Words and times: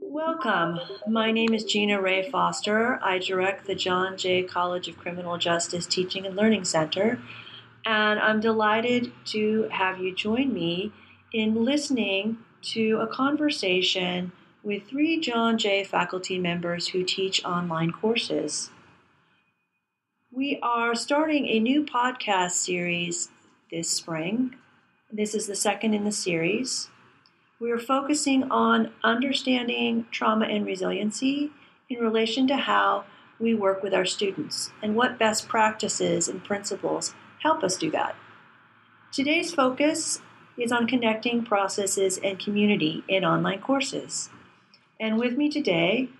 Welcome. 0.00 0.80
My 1.06 1.30
name 1.30 1.54
is 1.54 1.64
Gina 1.64 2.00
Rae 2.00 2.28
Foster. 2.30 2.98
I 3.02 3.18
direct 3.18 3.66
the 3.66 3.74
John 3.74 4.16
Jay 4.16 4.42
College 4.42 4.88
of 4.88 4.98
Criminal 4.98 5.38
Justice 5.38 5.86
Teaching 5.86 6.26
and 6.26 6.34
Learning 6.34 6.64
Center, 6.64 7.20
and 7.84 8.18
I'm 8.18 8.40
delighted 8.40 9.12
to 9.26 9.68
have 9.70 10.00
you 10.00 10.14
join 10.14 10.52
me 10.52 10.92
in 11.32 11.64
listening 11.64 12.38
to 12.62 12.98
a 13.00 13.06
conversation 13.06 14.32
with 14.64 14.88
three 14.88 15.20
John 15.20 15.58
Jay 15.58 15.84
faculty 15.84 16.38
members 16.38 16.88
who 16.88 17.04
teach 17.04 17.44
online 17.44 17.92
courses. 17.92 18.70
We 20.36 20.58
are 20.62 20.94
starting 20.94 21.46
a 21.46 21.60
new 21.60 21.82
podcast 21.82 22.50
series 22.50 23.30
this 23.70 23.88
spring. 23.88 24.54
This 25.10 25.34
is 25.34 25.46
the 25.46 25.56
second 25.56 25.94
in 25.94 26.04
the 26.04 26.12
series. 26.12 26.90
We 27.58 27.70
are 27.70 27.78
focusing 27.78 28.50
on 28.50 28.92
understanding 29.02 30.04
trauma 30.10 30.44
and 30.44 30.66
resiliency 30.66 31.52
in 31.88 32.00
relation 32.00 32.46
to 32.48 32.58
how 32.58 33.06
we 33.40 33.54
work 33.54 33.82
with 33.82 33.94
our 33.94 34.04
students 34.04 34.72
and 34.82 34.94
what 34.94 35.18
best 35.18 35.48
practices 35.48 36.28
and 36.28 36.44
principles 36.44 37.14
help 37.42 37.64
us 37.64 37.78
do 37.78 37.90
that. 37.92 38.14
Today's 39.10 39.54
focus 39.54 40.20
is 40.58 40.70
on 40.70 40.86
connecting 40.86 41.46
processes 41.46 42.20
and 42.22 42.38
community 42.38 43.02
in 43.08 43.24
online 43.24 43.62
courses. 43.62 44.28
And 45.00 45.18
with 45.18 45.38
me 45.38 45.48
today 45.48 46.10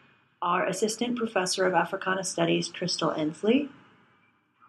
are 0.40 0.64
Assistant 0.64 1.18
Professor 1.18 1.66
of 1.66 1.74
Africana 1.74 2.24
Studies 2.24 2.70
Crystal 2.70 3.10
Endsley, 3.10 3.68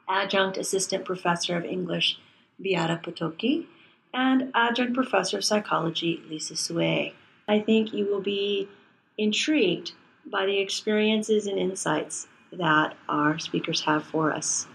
Adjunct 0.09 0.57
Assistant 0.57 1.05
Professor 1.05 1.57
of 1.57 1.65
English 1.65 2.19
Beata 2.61 2.99
Potocki, 3.03 3.65
and 4.13 4.51
Adjunct 4.55 4.93
Professor 4.93 5.37
of 5.37 5.45
Psychology 5.45 6.21
Lisa 6.29 6.55
Sue. 6.55 7.11
I 7.47 7.59
think 7.59 7.93
you 7.93 8.05
will 8.05 8.21
be 8.21 8.67
intrigued 9.17 9.91
by 10.25 10.45
the 10.45 10.59
experiences 10.59 11.47
and 11.47 11.57
insights 11.57 12.27
that 12.51 12.95
our 13.07 13.39
speakers 13.39 13.81
have 13.81 14.03
for 14.03 14.33
us. 14.33 14.67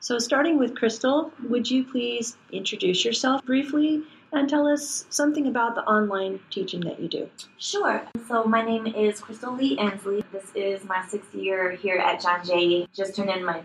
So, 0.00 0.18
starting 0.18 0.58
with 0.58 0.76
Crystal, 0.76 1.32
would 1.48 1.70
you 1.70 1.84
please 1.84 2.36
introduce 2.52 3.04
yourself 3.04 3.44
briefly 3.44 4.02
and 4.32 4.48
tell 4.48 4.66
us 4.66 5.06
something 5.10 5.46
about 5.46 5.74
the 5.74 5.82
online 5.82 6.38
teaching 6.50 6.80
that 6.80 7.00
you 7.00 7.08
do? 7.08 7.28
Sure. 7.58 8.06
So, 8.28 8.44
my 8.44 8.62
name 8.62 8.86
is 8.86 9.20
Crystal 9.20 9.54
Leigh 9.54 9.76
Endsley. 9.76 10.22
This 10.32 10.52
is 10.54 10.84
my 10.84 11.04
sixth 11.06 11.34
year 11.34 11.72
here 11.72 11.98
at 11.98 12.22
John 12.22 12.44
Jay. 12.44 12.86
Just 12.94 13.16
turned 13.16 13.30
in 13.30 13.44
my 13.44 13.62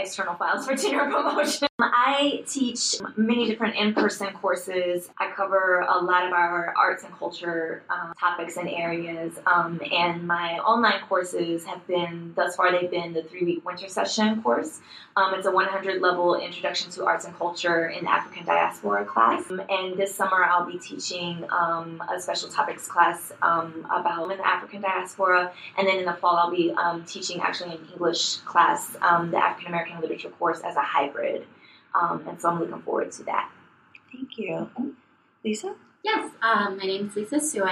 external 0.00 0.34
files 0.34 0.66
for 0.66 0.76
tenure 0.76 1.10
promotion. 1.10 1.68
I 1.80 2.42
teach 2.48 2.96
many 3.16 3.46
different 3.46 3.76
in-person 3.76 4.32
courses. 4.34 5.10
I 5.16 5.30
cover 5.30 5.86
a 5.88 5.98
lot 5.98 6.26
of 6.26 6.32
our 6.32 6.74
arts 6.76 7.04
and 7.04 7.14
culture 7.16 7.84
um, 7.88 8.14
topics 8.18 8.56
and 8.56 8.68
areas. 8.68 9.38
Um, 9.46 9.80
and 9.92 10.26
my 10.26 10.58
online 10.58 11.00
courses 11.08 11.64
have 11.66 11.86
been, 11.86 12.32
thus 12.34 12.56
far, 12.56 12.72
they've 12.72 12.90
been 12.90 13.12
the 13.12 13.22
three-week 13.22 13.64
winter 13.64 13.88
session 13.88 14.42
course. 14.42 14.80
Um, 15.16 15.34
it's 15.34 15.46
a 15.46 15.52
100 15.52 16.00
level 16.00 16.34
introduction 16.36 16.90
to 16.92 17.04
arts 17.04 17.24
and 17.24 17.36
culture 17.36 17.88
in 17.88 18.04
the 18.04 18.10
African 18.10 18.44
diaspora 18.44 19.04
class. 19.04 19.48
Um, 19.50 19.62
and 19.68 19.96
this 19.96 20.14
summer, 20.14 20.44
I'll 20.44 20.66
be 20.66 20.78
teaching 20.78 21.44
um, 21.50 22.02
a 22.12 22.20
special 22.20 22.48
topics 22.48 22.88
class 22.88 23.32
um, 23.42 23.86
about 23.90 24.28
the 24.28 24.46
African 24.46 24.80
diaspora. 24.80 25.52
And 25.76 25.86
then 25.86 25.98
in 25.98 26.04
the 26.04 26.14
fall, 26.14 26.36
I'll 26.36 26.50
be 26.50 26.74
teaching 27.06 27.40
actually 27.40 27.76
an 27.76 27.88
English 27.92 28.36
class, 28.38 28.88
the 28.90 28.98
African 28.98 29.68
American 29.68 29.87
literature 30.00 30.30
course, 30.30 30.60
as 30.64 30.76
a 30.76 30.82
hybrid. 30.82 31.46
Um, 31.94 32.24
and 32.28 32.40
so 32.40 32.48
I'm 32.48 32.60
looking 32.60 32.82
forward 32.82 33.12
to 33.12 33.22
that. 33.24 33.50
Thank 34.12 34.38
you. 34.38 34.70
Lisa? 35.44 35.74
Yes, 36.04 36.30
um, 36.42 36.76
my 36.76 36.84
name 36.84 37.08
is 37.08 37.16
Lisa 37.16 37.40
Sue, 37.40 37.64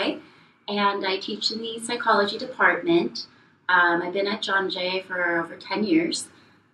and 0.68 1.06
I 1.06 1.18
teach 1.18 1.50
in 1.50 1.60
the 1.60 1.78
psychology 1.80 2.38
department. 2.38 3.26
Um, 3.68 4.02
I've 4.02 4.12
been 4.12 4.26
at 4.26 4.42
John 4.42 4.70
Jay 4.70 5.02
for 5.02 5.40
over 5.40 5.56
10 5.56 5.84
years, 5.84 6.28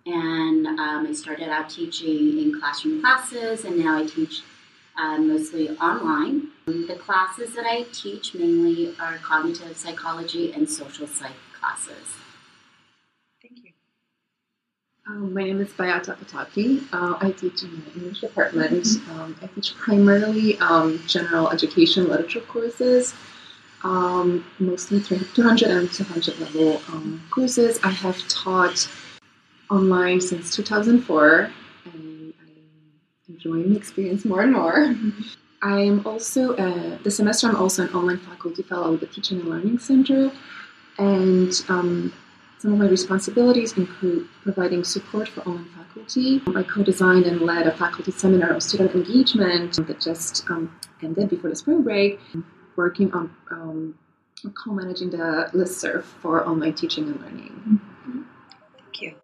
and 0.05 0.67
um, 0.67 1.07
I 1.07 1.13
started 1.13 1.49
out 1.49 1.69
teaching 1.69 2.39
in 2.39 2.59
classroom 2.59 3.01
classes, 3.01 3.65
and 3.65 3.77
now 3.77 3.97
I 3.97 4.05
teach 4.05 4.41
uh, 4.97 5.17
mostly 5.17 5.69
online. 5.77 6.49
The 6.65 6.97
classes 6.99 7.53
that 7.55 7.65
I 7.65 7.83
teach 7.91 8.33
mainly 8.33 8.95
are 8.99 9.17
cognitive 9.17 9.75
psychology 9.77 10.53
and 10.53 10.69
social 10.69 11.07
psych 11.07 11.31
classes. 11.59 12.15
Um, 15.05 15.33
my 15.33 15.43
name 15.43 15.59
is 15.59 15.69
Beata 15.73 16.13
Potocki. 16.13 16.81
Uh, 16.93 17.17
I 17.19 17.31
teach 17.31 17.63
in 17.63 17.83
the 17.83 17.93
English 17.99 18.21
department. 18.21 18.87
Um, 19.11 19.35
I 19.41 19.47
teach 19.47 19.75
primarily 19.75 20.57
um, 20.59 21.03
general 21.07 21.49
education 21.49 22.07
literature 22.07 22.39
courses, 22.39 23.13
um, 23.83 24.45
mostly 24.59 25.01
200 25.01 25.69
and 25.69 25.91
200 25.91 26.39
level 26.39 26.81
um, 26.87 27.21
courses. 27.29 27.79
I 27.83 27.89
have 27.89 28.17
taught 28.29 28.87
online 29.69 30.21
since 30.21 30.55
2004, 30.55 31.51
and 31.93 32.33
I'm 32.39 32.55
enjoying 33.27 33.71
the 33.71 33.75
experience 33.75 34.23
more 34.23 34.41
and 34.41 34.53
more. 34.53 34.95
I 35.61 35.81
am 35.81 36.07
also, 36.07 36.55
uh, 36.55 36.97
this 37.03 37.17
semester, 37.17 37.49
I'm 37.49 37.57
also 37.57 37.83
an 37.83 37.93
online 37.93 38.19
faculty 38.19 38.63
fellow 38.63 38.93
at 38.93 39.01
the 39.01 39.07
Teaching 39.07 39.41
and 39.41 39.49
Learning 39.49 39.79
Center, 39.79 40.31
and 40.97 41.53
um, 41.67 42.13
some 42.63 42.71
of 42.71 42.79
my 42.79 42.87
responsibilities 42.87 43.73
include 43.73 44.25
providing 44.41 44.85
support 44.85 45.27
for 45.27 45.41
online 45.41 45.67
faculty. 45.75 46.41
I 46.55 46.63
co-designed 46.63 47.25
and 47.25 47.41
led 47.41 47.67
a 47.67 47.75
faculty 47.75 48.11
seminar 48.11 48.53
on 48.53 48.61
student 48.61 48.95
engagement 48.95 49.85
that 49.85 49.99
just 49.99 50.49
um, 50.49 50.73
ended 51.01 51.29
before 51.29 51.49
the 51.49 51.57
spring 51.57 51.83
break, 51.83 52.21
working 52.77 53.11
on 53.11 53.35
um, 53.51 53.99
co-managing 54.63 55.09
the 55.09 55.49
listserv 55.53 56.03
for 56.03 56.47
online 56.47 56.73
teaching 56.73 57.09
and 57.09 57.19
learning. 57.19 57.81
Thank 58.77 59.01
you. 59.01 59.15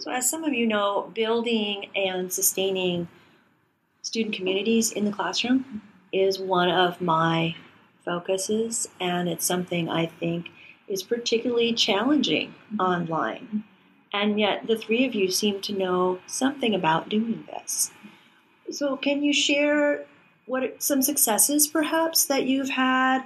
So, 0.00 0.10
as 0.10 0.28
some 0.28 0.42
of 0.42 0.52
you 0.52 0.66
know, 0.66 1.12
building 1.14 1.88
and 1.94 2.32
sustaining 2.32 3.06
student 4.02 4.34
communities 4.34 4.90
in 4.90 5.04
the 5.04 5.12
classroom 5.12 5.82
is 6.12 6.38
one 6.38 6.70
of 6.70 7.00
my 7.00 7.54
focuses, 8.04 8.88
and 9.00 9.28
it's 9.28 9.46
something 9.46 9.88
I 9.88 10.06
think 10.06 10.48
is 10.88 11.02
particularly 11.02 11.72
challenging 11.72 12.48
mm-hmm. 12.48 12.80
online. 12.80 13.64
And 14.12 14.40
yet, 14.40 14.66
the 14.66 14.76
three 14.76 15.06
of 15.06 15.14
you 15.14 15.30
seem 15.30 15.60
to 15.62 15.72
know 15.72 16.18
something 16.26 16.74
about 16.74 17.08
doing 17.08 17.46
this. 17.46 17.92
So, 18.70 18.96
can 18.96 19.22
you 19.22 19.32
share 19.32 20.04
what 20.46 20.82
some 20.82 21.00
successes 21.00 21.68
perhaps 21.68 22.24
that 22.24 22.44
you've 22.44 22.70
had 22.70 23.22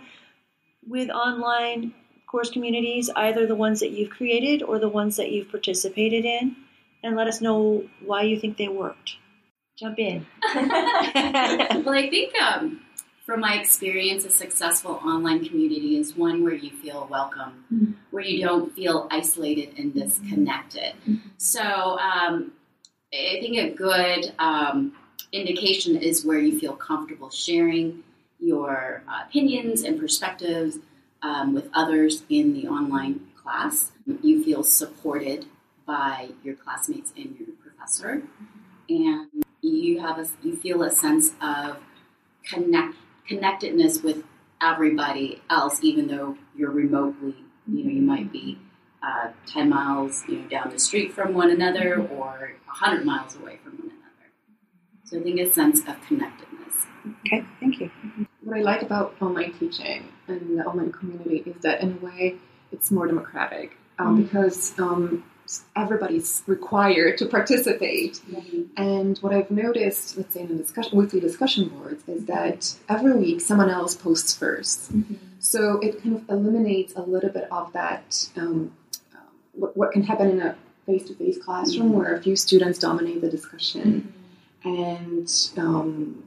with 0.87 1.09
online 1.09 1.95
course 2.27 2.51
communities, 2.51 3.09
either 3.17 3.47
the 3.47 3.55
ones 3.55 3.81
that 3.81 3.93
you've 3.93 4.11
created 4.11 4.63
or 4.63 4.79
the 4.79 4.89
ones 4.89 5.17
that 5.17 5.31
you've 5.31 5.51
participated 5.51 6.25
in, 6.27 6.57
and 7.03 7.17
let 7.17 7.29
us 7.29 7.41
know 7.41 7.85
why 8.05 8.23
you 8.23 8.39
think 8.39 8.59
they 8.59 8.69
worked? 8.69 9.17
Jump 9.79 9.99
in. 9.99 10.27
well, 10.55 11.91
I 11.91 12.09
think 12.09 12.35
um, 12.41 12.81
from 13.27 13.41
my 13.41 13.55
experience, 13.55 14.25
a 14.25 14.31
successful 14.31 15.01
online 15.05 15.45
community 15.45 15.97
is 15.99 16.17
one 16.17 16.45
where 16.45 16.55
you 16.55 16.71
feel 16.71 17.09
welcome, 17.11 17.65
mm-hmm. 17.73 17.93
where 18.11 18.23
you 18.23 18.45
don't 18.45 18.75
feel 18.75 19.09
isolated 19.11 19.77
and 19.79 19.93
disconnected. 19.93 20.95
Mm-hmm. 21.09 21.29
So 21.39 21.61
um, 21.99 22.53
I 23.13 23.39
think 23.41 23.57
a 23.57 23.71
good 23.71 24.33
um, 24.39 24.93
indication 25.33 25.97
is 25.97 26.25
where 26.25 26.39
you 26.39 26.59
feel 26.59 26.75
comfortable 26.75 27.31
sharing 27.31 28.05
your 28.39 29.03
uh, 29.09 29.25
opinions 29.27 29.83
and 29.83 29.99
perspectives 29.99 30.79
um, 31.23 31.55
with 31.55 31.69
others 31.73 32.25
in 32.29 32.53
the 32.53 32.69
online 32.69 33.27
class. 33.43 33.93
You 34.23 34.45
feel 34.45 34.63
supported 34.63 35.47
by 35.87 36.31
your 36.43 36.55
classmates 36.55 37.13
and 37.17 37.37
your 37.39 37.49
professor, 37.63 38.23
and 38.89 39.44
you 39.69 40.01
have 40.01 40.19
a, 40.19 40.27
you 40.43 40.57
feel 40.57 40.83
a 40.83 40.91
sense 40.91 41.33
of 41.41 41.79
connect 42.45 42.97
connectedness 43.27 44.03
with 44.03 44.23
everybody 44.61 45.43
else, 45.49 45.83
even 45.83 46.07
though 46.09 46.37
you're 46.57 46.71
remotely. 46.71 47.37
You 47.67 47.85
know, 47.85 47.91
you 47.91 48.03
might 48.03 48.31
be 48.31 48.59
uh, 49.03 49.31
ten 49.47 49.71
miles, 49.71 50.25
you 50.29 50.41
know, 50.41 50.49
down 50.49 50.71
the 50.71 50.79
street 50.79 51.13
from 51.13 51.35
one 51.35 51.51
another, 51.51 52.07
or 52.07 52.53
hundred 52.67 53.05
miles 53.05 53.37
away 53.37 53.59
from 53.63 53.73
one 53.79 53.91
another. 53.91 54.29
So 55.05 55.19
I 55.19 55.23
think 55.23 55.41
a 55.41 55.51
sense 55.51 55.81
of 55.81 56.01
connectedness. 56.07 56.87
Okay, 57.27 57.45
thank 57.61 57.81
you. 57.81 57.91
What 58.43 58.59
I 58.59 58.63
like 58.63 58.83
about 58.83 59.15
online 59.21 59.53
teaching 59.55 60.09
and 60.29 60.59
the 60.59 60.65
online 60.65 60.93
community 60.93 61.43
is 61.47 61.63
that, 61.63 61.81
in 61.81 61.99
a 62.01 62.05
way, 62.05 62.37
it's 62.73 62.91
more 62.91 63.07
democratic 63.07 63.77
um, 63.99 64.07
mm-hmm. 64.07 64.23
because 64.25 64.79
um, 64.79 65.25
everybody's 65.77 66.43
required 66.47 67.19
to 67.19 67.27
participate. 67.27 68.21
And 68.77 69.19
what 69.19 69.33
I've 69.35 69.51
noticed, 69.51 70.17
let's 70.17 70.35
say 70.35 70.41
in 70.41 70.49
the 70.49 70.55
discussion, 70.55 70.99
weekly 70.99 71.21
discussion 71.21 71.69
boards, 71.69 72.03
is 72.09 72.25
that 72.27 72.75
every 72.89 73.17
week 73.17 73.41
someone 73.41 73.71
else 73.71 73.95
posts 73.95 74.37
1st 74.37 74.93
Mm-hmm. 74.93 75.15
So 75.39 75.79
it 75.81 76.03
kind 76.03 76.17
of 76.17 76.29
eliminates 76.31 76.95
a 76.97 77.03
little 77.03 77.29
bit 77.29 77.47
of 77.53 77.71
that, 77.75 78.29
um, 78.35 78.73
what, 79.53 79.77
what 79.77 79.93
can 79.93 80.03
happen 80.03 80.31
in 80.31 80.41
a 80.41 80.57
face 80.87 81.05
to 81.09 81.15
face 81.15 81.37
classroom 81.37 81.93
where 81.93 82.15
a 82.15 82.23
few 82.23 82.35
students 82.35 82.79
dominate 82.79 83.21
the 83.21 83.29
discussion. 83.29 84.15
And 84.65 85.31
um, 85.59 86.25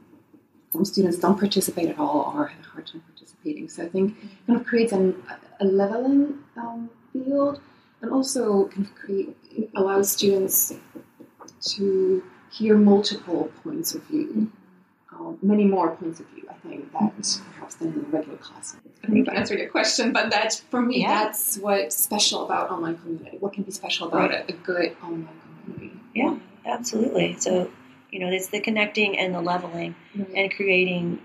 some 0.72 0.84
students 0.84 1.18
don't 1.18 1.38
participate 1.38 1.88
at 1.88 1.98
all 1.98 2.32
or 2.36 2.46
have 2.46 2.64
a 2.64 2.68
hard 2.68 2.86
time 2.86 3.02
participating. 3.08 3.68
So 3.68 3.82
I 3.82 3.88
think 3.88 4.16
it 4.22 4.46
kind 4.46 4.60
of 4.60 4.64
creates 4.64 4.92
an, 4.92 5.20
a 5.58 5.64
leveling 5.64 6.38
um, 6.56 6.88
field 7.12 7.60
and 8.02 8.10
also 8.12 8.66
kind 8.68 8.86
of 8.86 8.94
create 8.94 9.36
allows 9.74 10.10
students 10.10 10.74
to 11.60 12.22
hear 12.50 12.76
multiple 12.76 13.50
points 13.62 13.94
of 13.94 14.02
view, 14.04 14.50
um, 15.12 15.38
many 15.42 15.64
more 15.64 15.96
points 15.96 16.20
of 16.20 16.26
view. 16.28 16.44
I 16.48 16.54
think 16.54 16.92
that 16.92 17.40
perhaps 17.54 17.74
than 17.76 17.92
in 17.92 17.98
a 18.00 18.02
regular 18.08 18.38
classroom. 18.38 18.82
I 19.02 19.06
don't 19.08 19.24
know 19.24 19.32
I 19.32 19.36
answered 19.36 19.58
your 19.58 19.68
question, 19.68 20.12
but 20.12 20.30
that 20.30 20.62
for 20.70 20.80
me, 20.80 21.02
Yeah. 21.02 21.24
that's 21.24 21.58
what's 21.58 21.96
special 21.96 22.44
about 22.44 22.70
online 22.70 22.98
community. 22.98 23.36
What 23.38 23.52
can 23.52 23.64
be 23.64 23.70
special 23.72 24.08
about 24.08 24.32
a, 24.32 24.44
a 24.48 24.52
good 24.52 24.96
online 25.02 25.28
community? 25.64 26.00
Yeah, 26.14 26.36
absolutely. 26.64 27.36
So, 27.38 27.70
you 28.10 28.20
know, 28.20 28.28
it's 28.30 28.48
the 28.48 28.60
connecting 28.60 29.18
and 29.18 29.34
the 29.34 29.40
leveling 29.40 29.94
and 30.34 30.54
creating, 30.54 31.20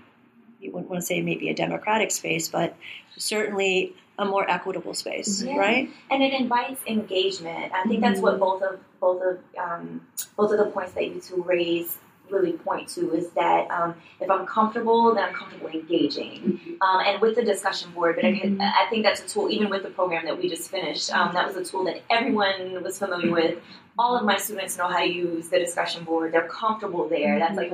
you 0.60 0.72
wouldn't 0.72 0.90
want 0.90 1.00
to 1.00 1.06
say 1.06 1.20
maybe 1.22 1.48
a 1.48 1.54
democratic 1.54 2.10
space, 2.10 2.48
but 2.48 2.76
certainly 3.16 3.94
a 4.18 4.24
more 4.24 4.48
equitable 4.48 4.94
space, 4.94 5.42
Yeah. 5.42 5.56
right? 5.56 5.90
and 6.10 6.22
it 6.22 6.32
invites 6.32 6.80
engagement. 6.86 7.72
I 7.72 7.82
think 7.88 8.00
that's 8.00 8.20
what 8.20 8.38
both 8.38 8.62
of 8.62 8.78
both 9.00 9.20
of 9.22 9.38
um, 9.58 10.06
both 10.36 10.52
of 10.52 10.58
the 10.58 10.66
points 10.66 10.92
that 10.92 11.04
you 11.06 11.20
two 11.20 11.42
raise 11.42 11.98
really 12.30 12.52
point 12.52 12.88
to 12.88 13.12
is 13.12 13.28
that 13.32 13.70
um, 13.70 13.94
if 14.18 14.30
I'm 14.30 14.46
comfortable, 14.46 15.14
then 15.14 15.24
I'm 15.24 15.34
comfortable 15.34 15.68
engaging, 15.68 16.78
um, 16.80 17.00
and 17.04 17.20
with 17.20 17.34
the 17.36 17.44
discussion 17.44 17.90
board. 17.90 18.16
But 18.16 18.24
I, 18.24 18.38
can, 18.38 18.60
I 18.60 18.86
think 18.88 19.04
that's 19.04 19.20
a 19.20 19.28
tool. 19.28 19.50
Even 19.50 19.68
with 19.68 19.82
the 19.82 19.90
program 19.90 20.24
that 20.24 20.38
we 20.38 20.48
just 20.48 20.70
finished, 20.70 21.12
um, 21.14 21.34
that 21.34 21.46
was 21.46 21.56
a 21.56 21.64
tool 21.70 21.84
that 21.84 22.00
everyone 22.10 22.82
was 22.82 22.98
familiar 22.98 23.30
with. 23.30 23.58
All 23.98 24.16
of 24.16 24.24
my 24.24 24.38
students 24.38 24.76
know 24.78 24.88
how 24.88 24.98
to 25.00 25.06
use 25.06 25.48
the 25.50 25.58
discussion 25.58 26.04
board. 26.04 26.32
They're 26.32 26.48
comfortable 26.48 27.08
there. 27.08 27.38
That's 27.38 27.56
like 27.56 27.72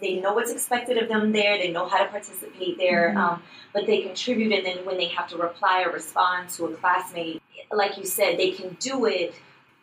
they 0.00 0.20
know 0.20 0.34
what's 0.34 0.50
expected 0.50 0.98
of 0.98 1.08
them 1.08 1.32
there. 1.32 1.58
They 1.58 1.70
know 1.70 1.88
how 1.88 2.02
to 2.02 2.10
participate 2.10 2.78
there. 2.78 3.16
Um, 3.16 3.42
but 3.72 3.86
they 3.86 4.02
contribute, 4.02 4.52
and 4.52 4.66
then 4.66 4.84
when 4.84 4.96
they 4.96 5.08
have 5.08 5.28
to 5.28 5.36
reply 5.36 5.84
or 5.84 5.92
respond 5.92 6.50
to 6.50 6.66
a 6.66 6.74
classmate, 6.74 7.42
like 7.70 7.96
you 7.96 8.04
said, 8.04 8.38
they 8.38 8.50
can 8.50 8.76
do 8.80 9.06
it 9.06 9.34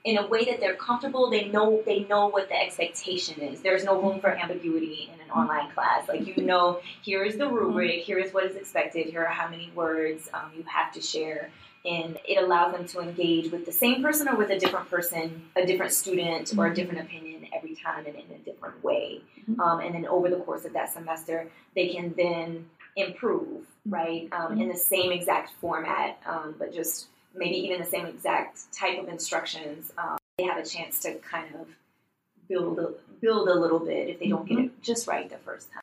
in 0.04 0.18
a 0.18 0.28
way 0.28 0.46
that 0.46 0.60
they're 0.60 0.76
comfortable. 0.76 1.30
They 1.30 1.50
know 1.50 1.82
they 1.86 2.02
know 2.06 2.28
what 2.28 2.50
the 2.50 2.56
expectation 2.56 3.42
is. 3.42 3.62
There's 3.62 3.84
no 3.84 4.02
room 4.02 4.20
for 4.20 4.30
ambiguity 4.30 5.10
in 5.14 5.20
an 5.20 5.30
online 5.32 5.72
class. 5.72 6.08
Like 6.08 6.26
you 6.26 6.44
know, 6.44 6.82
here 7.02 7.24
is 7.24 7.38
the 7.38 7.48
rubric. 7.48 8.04
Here 8.04 8.20
is 8.20 8.34
what 8.34 8.46
is 8.46 8.56
expected. 8.56 9.08
Here 9.08 9.26
are 9.26 9.28
how 9.28 9.50
many 9.50 9.72
words 9.76 10.30
um, 10.34 10.52
you 10.56 10.64
have 10.64 10.94
to 10.94 11.02
share. 11.02 11.50
And 11.90 12.20
it 12.28 12.38
allows 12.44 12.74
them 12.74 12.86
to 12.88 13.00
engage 13.00 13.52
with 13.52 13.66
the 13.66 13.72
same 13.72 14.04
person 14.04 14.28
or 14.28 14.36
with 14.36 14.52
a 14.52 14.60
different 14.60 14.90
person, 14.90 15.26
a 15.56 15.66
different 15.66 15.92
student, 15.92 16.54
or 16.58 16.68
a 16.68 16.74
different 16.74 17.00
opinion 17.02 17.48
every 17.56 17.76
time 17.76 18.06
and 18.06 18.16
in 18.16 18.30
a 18.36 18.38
different 18.50 18.84
way. 18.84 19.22
Um, 19.60 19.80
and 19.80 19.96
then 19.96 20.06
over 20.06 20.30
the 20.30 20.42
course 20.46 20.66
of 20.66 20.74
that 20.74 20.94
semester, 20.94 21.38
they 21.76 21.88
can 21.90 22.14
then 22.16 22.70
improve, 22.96 23.66
right, 23.88 24.28
um, 24.32 24.62
in 24.62 24.68
the 24.68 24.78
same 24.78 25.12
exact 25.12 25.52
format, 25.60 26.22
um, 26.26 26.56
but 26.60 26.74
just 26.74 27.08
maybe 27.34 27.58
even 27.58 27.80
the 27.80 27.88
same 27.88 28.06
exact 28.06 28.72
type 28.74 29.02
of 29.02 29.08
instructions. 29.10 29.92
Um, 29.98 30.18
they 30.38 30.46
have 30.46 30.58
a 30.58 30.66
chance 30.66 31.00
to 31.02 31.16
kind 31.16 31.48
of 31.56 31.68
build 32.48 32.80
a, 32.80 32.94
build 33.22 33.48
a 33.50 33.54
little 33.54 33.80
bit 33.80 34.10
if 34.10 34.20
they 34.20 34.28
don't 34.28 34.48
get 34.48 34.60
it 34.60 34.82
just 34.82 35.08
right 35.08 35.30
the 35.30 35.38
first 35.38 35.72
time. 35.72 35.82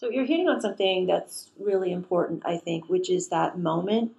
So 0.00 0.08
you're 0.08 0.24
hitting 0.24 0.48
on 0.48 0.62
something 0.62 1.06
that's 1.06 1.50
really 1.58 1.92
important, 1.92 2.42
I 2.46 2.56
think, 2.56 2.88
which 2.88 3.10
is 3.10 3.28
that 3.28 3.58
moment 3.58 4.12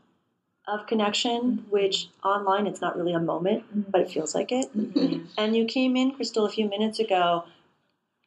of 0.68 0.86
connection, 0.86 1.42
mm-hmm. 1.42 1.72
which 1.72 2.08
online 2.24 2.68
it's 2.68 2.82
not 2.82 2.96
really 2.96 3.14
a 3.14 3.20
moment, 3.20 3.64
mm-hmm. 3.64 3.90
but 3.90 4.02
it 4.02 4.12
feels 4.12 4.36
like 4.36 4.52
it. 4.52 4.68
Mm-hmm. 4.78 5.26
And 5.40 5.56
you 5.56 5.66
came 5.66 5.98
in, 5.98 6.12
Crystal, 6.12 6.46
a 6.46 6.52
few 6.52 6.70
minutes 6.70 7.00
ago, 7.00 7.46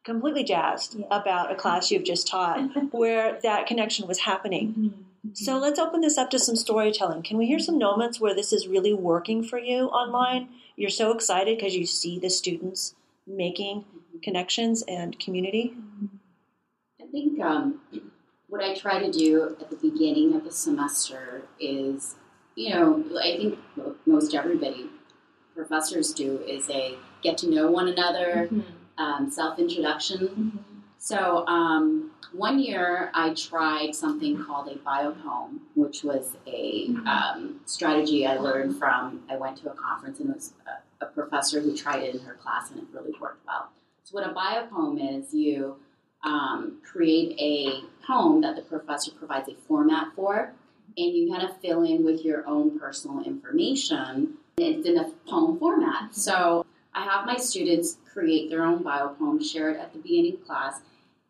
completely 0.02 0.42
jazzed 0.42 0.98
Yeah. 0.98 1.06
about 1.12 1.52
a 1.52 1.54
class 1.54 1.92
you've 1.92 2.02
just 2.02 2.26
taught 2.26 2.58
where 2.92 3.38
that 3.44 3.68
connection 3.68 4.08
was 4.08 4.18
happening. 4.18 4.92
So 5.34 5.56
let's 5.56 5.78
open 5.78 6.00
this 6.00 6.18
up 6.18 6.30
to 6.30 6.40
some 6.40 6.56
storytelling. 6.56 7.22
Can 7.22 7.38
we 7.38 7.46
hear 7.46 7.60
some 7.60 7.78
moments 7.78 8.20
where 8.20 8.34
this 8.34 8.52
is 8.52 8.66
really 8.66 8.92
working 8.92 9.44
for 9.44 9.60
you 9.60 9.86
online? 9.90 10.48
You're 10.74 10.90
so 10.90 11.12
excited 11.12 11.56
because 11.56 11.76
you 11.76 11.86
see 11.86 12.18
the 12.18 12.30
students 12.30 12.96
making 13.28 13.84
connections 14.24 14.82
and 14.88 15.16
community. 15.20 15.72
I 17.14 17.16
think 17.16 17.40
um, 17.40 17.80
what 18.48 18.62
I 18.62 18.74
try 18.74 18.98
to 18.98 19.10
do 19.10 19.56
at 19.60 19.70
the 19.70 19.76
beginning 19.76 20.34
of 20.34 20.42
the 20.42 20.50
semester 20.50 21.42
is, 21.60 22.16
you 22.56 22.74
know, 22.74 23.04
I 23.22 23.36
think 23.36 23.58
most 24.04 24.34
everybody, 24.34 24.86
professors 25.54 26.12
do, 26.12 26.40
is 26.40 26.68
a 26.70 26.96
get 27.22 27.38
to 27.38 27.48
know 27.48 27.70
one 27.70 27.86
another, 27.86 28.50
um, 28.98 29.30
self 29.30 29.60
introduction. 29.60 30.64
So 30.98 31.46
um, 31.46 32.10
one 32.32 32.58
year 32.58 33.12
I 33.14 33.32
tried 33.34 33.94
something 33.94 34.42
called 34.44 34.68
a 34.68 34.76
biopoem, 34.76 35.58
which 35.76 36.02
was 36.02 36.34
a 36.48 36.88
um, 37.06 37.60
strategy 37.64 38.26
I 38.26 38.38
learned 38.38 38.76
from. 38.76 39.22
I 39.30 39.36
went 39.36 39.58
to 39.58 39.70
a 39.70 39.74
conference 39.74 40.18
and 40.18 40.30
it 40.30 40.34
was 40.34 40.54
a, 40.66 41.04
a 41.04 41.08
professor 41.10 41.60
who 41.60 41.76
tried 41.76 42.02
it 42.02 42.16
in 42.16 42.22
her 42.22 42.34
class 42.34 42.72
and 42.72 42.80
it 42.80 42.86
really 42.92 43.12
worked 43.20 43.46
well. 43.46 43.68
So 44.02 44.14
what 44.14 44.28
a 44.28 44.32
biopoem 44.32 45.18
is, 45.20 45.32
you 45.32 45.76
um, 46.24 46.78
create 46.82 47.38
a 47.38 47.84
poem 48.06 48.40
that 48.42 48.56
the 48.56 48.62
professor 48.62 49.12
provides 49.12 49.48
a 49.48 49.54
format 49.68 50.08
for, 50.16 50.52
and 50.96 51.14
you 51.14 51.30
kind 51.30 51.48
of 51.48 51.56
fill 51.60 51.82
in 51.82 52.04
with 52.04 52.24
your 52.24 52.46
own 52.46 52.78
personal 52.78 53.22
information. 53.24 54.34
It's 54.56 54.86
in 54.86 54.98
a 54.98 55.10
poem 55.28 55.58
format. 55.58 56.14
So 56.14 56.64
I 56.94 57.04
have 57.04 57.26
my 57.26 57.36
students 57.36 57.98
create 58.12 58.50
their 58.50 58.64
own 58.64 58.82
biopoem, 58.82 59.44
share 59.44 59.70
it 59.70 59.78
at 59.78 59.92
the 59.92 59.98
beginning 59.98 60.34
of 60.34 60.46
class, 60.46 60.80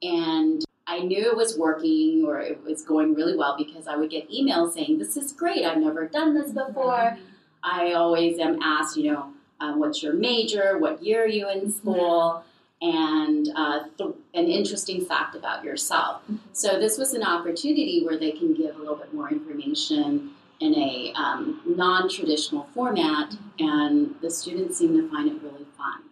and 0.02 0.64
I 0.86 1.00
knew 1.00 1.30
it 1.30 1.36
was 1.36 1.56
working 1.56 2.24
or 2.26 2.40
it 2.40 2.62
was 2.62 2.82
going 2.82 3.14
really 3.14 3.36
well 3.36 3.56
because 3.56 3.88
I 3.88 3.96
would 3.96 4.10
get 4.10 4.30
emails 4.30 4.74
saying, 4.74 4.98
This 4.98 5.16
is 5.16 5.32
great, 5.32 5.64
I've 5.64 5.78
never 5.78 6.06
done 6.06 6.34
this 6.34 6.52
before. 6.52 7.16
I 7.62 7.92
always 7.94 8.38
am 8.38 8.60
asked, 8.60 8.98
you 8.98 9.10
know, 9.12 9.32
um, 9.60 9.78
what's 9.78 10.02
your 10.02 10.12
major? 10.12 10.78
What 10.78 11.02
year 11.02 11.24
are 11.24 11.28
you 11.28 11.48
in 11.48 11.72
school? 11.72 12.44
And 12.84 13.48
uh, 13.56 13.84
th- 13.96 14.10
an 14.34 14.46
interesting 14.46 15.04
fact 15.06 15.34
about 15.34 15.64
yourself. 15.64 16.20
So, 16.52 16.78
this 16.78 16.98
was 16.98 17.14
an 17.14 17.22
opportunity 17.22 18.02
where 18.04 18.18
they 18.18 18.32
can 18.32 18.52
give 18.52 18.76
a 18.76 18.78
little 18.78 18.96
bit 18.96 19.14
more 19.14 19.30
information 19.30 20.32
in 20.60 20.74
a 20.74 21.12
um, 21.16 21.62
non 21.64 22.10
traditional 22.10 22.64
format, 22.74 23.34
and 23.58 24.14
the 24.20 24.30
students 24.30 24.76
seem 24.78 24.92
to 25.00 25.08
find 25.10 25.28
it 25.28 25.42
really 25.42 25.66
fun. 25.78 26.02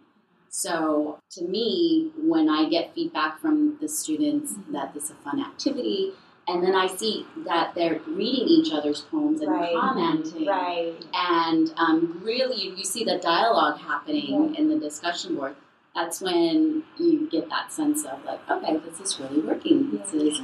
So, 0.49 1.19
to 1.31 1.43
me, 1.43 2.11
when 2.17 2.49
I 2.49 2.67
get 2.69 2.93
feedback 2.95 3.39
from 3.39 3.77
the 3.79 3.87
students 3.87 4.55
that 4.71 4.93
this 4.95 5.05
is 5.05 5.11
a 5.11 5.15
fun 5.15 5.39
activity, 5.41 6.13
and 6.47 6.63
then 6.63 6.75
I 6.75 6.87
see 6.87 7.25
that 7.45 7.73
they're 7.75 7.99
reading 8.07 8.47
each 8.47 8.73
other's 8.73 9.01
poems 9.01 9.41
and 9.41 9.51
Right. 9.51 9.75
commenting, 9.79 10.47
Right. 10.47 10.93
and 11.13 11.71
um, 11.77 12.19
really 12.23 12.55
you, 12.63 12.75
you 12.75 12.83
see 12.83 13.03
the 13.03 13.17
dialogue 13.19 13.77
happening 13.79 14.55
in 14.55 14.69
the 14.69 14.77
discussion 14.77 15.35
board. 15.35 15.55
That's 15.95 16.21
when 16.21 16.83
you 16.97 17.29
get 17.29 17.49
that 17.49 17.71
sense 17.71 18.03
of 18.05 18.23
like, 18.25 18.39
okay, 18.49 18.77
this 18.77 18.99
is 18.99 19.19
really 19.19 19.41
working. 19.41 19.91
This 19.91 20.13
is 20.13 20.41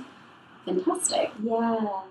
fantastic. 0.65 1.31
Yeah. 1.43 2.01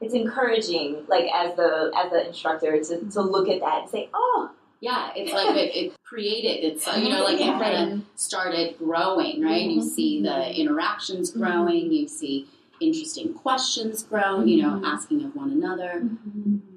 It's 0.00 0.14
encouraging, 0.14 1.04
like 1.08 1.24
as 1.34 1.56
the 1.56 1.90
as 1.96 2.10
the 2.10 2.26
instructor, 2.28 2.78
to, 2.78 3.10
to 3.10 3.20
look 3.22 3.48
at 3.48 3.60
that 3.60 3.82
and 3.82 3.90
say, 3.90 4.10
"Oh, 4.12 4.50
Yeah, 4.80 5.10
it's 5.16 5.32
like 5.32 5.56
it, 5.56 5.74
it 5.74 5.92
created. 6.04 6.62
It's 6.64 6.86
you 6.98 7.08
know 7.08 7.24
like 7.24 7.40
it 7.40 7.52
kind 7.52 7.92
of 7.92 8.02
started 8.16 8.76
growing, 8.78 9.42
right? 9.42 9.62
You 9.62 9.80
see 9.82 10.16
mm-hmm. 10.20 10.26
the 10.26 10.60
interactions 10.60 11.30
mm-hmm. 11.30 11.42
growing. 11.42 11.92
You 11.92 12.06
see 12.06 12.48
interesting 12.80 13.32
questions 13.32 14.02
grow. 14.02 14.44
You 14.44 14.62
know, 14.62 14.70
mm-hmm. 14.70 14.84
asking 14.84 15.24
of 15.24 15.34
one 15.34 15.50
another. 15.52 16.06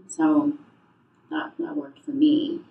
So 0.08 0.54
that 1.30 1.52
that 1.60 1.76
worked 1.76 2.06
for 2.06 2.12
me. 2.12 2.62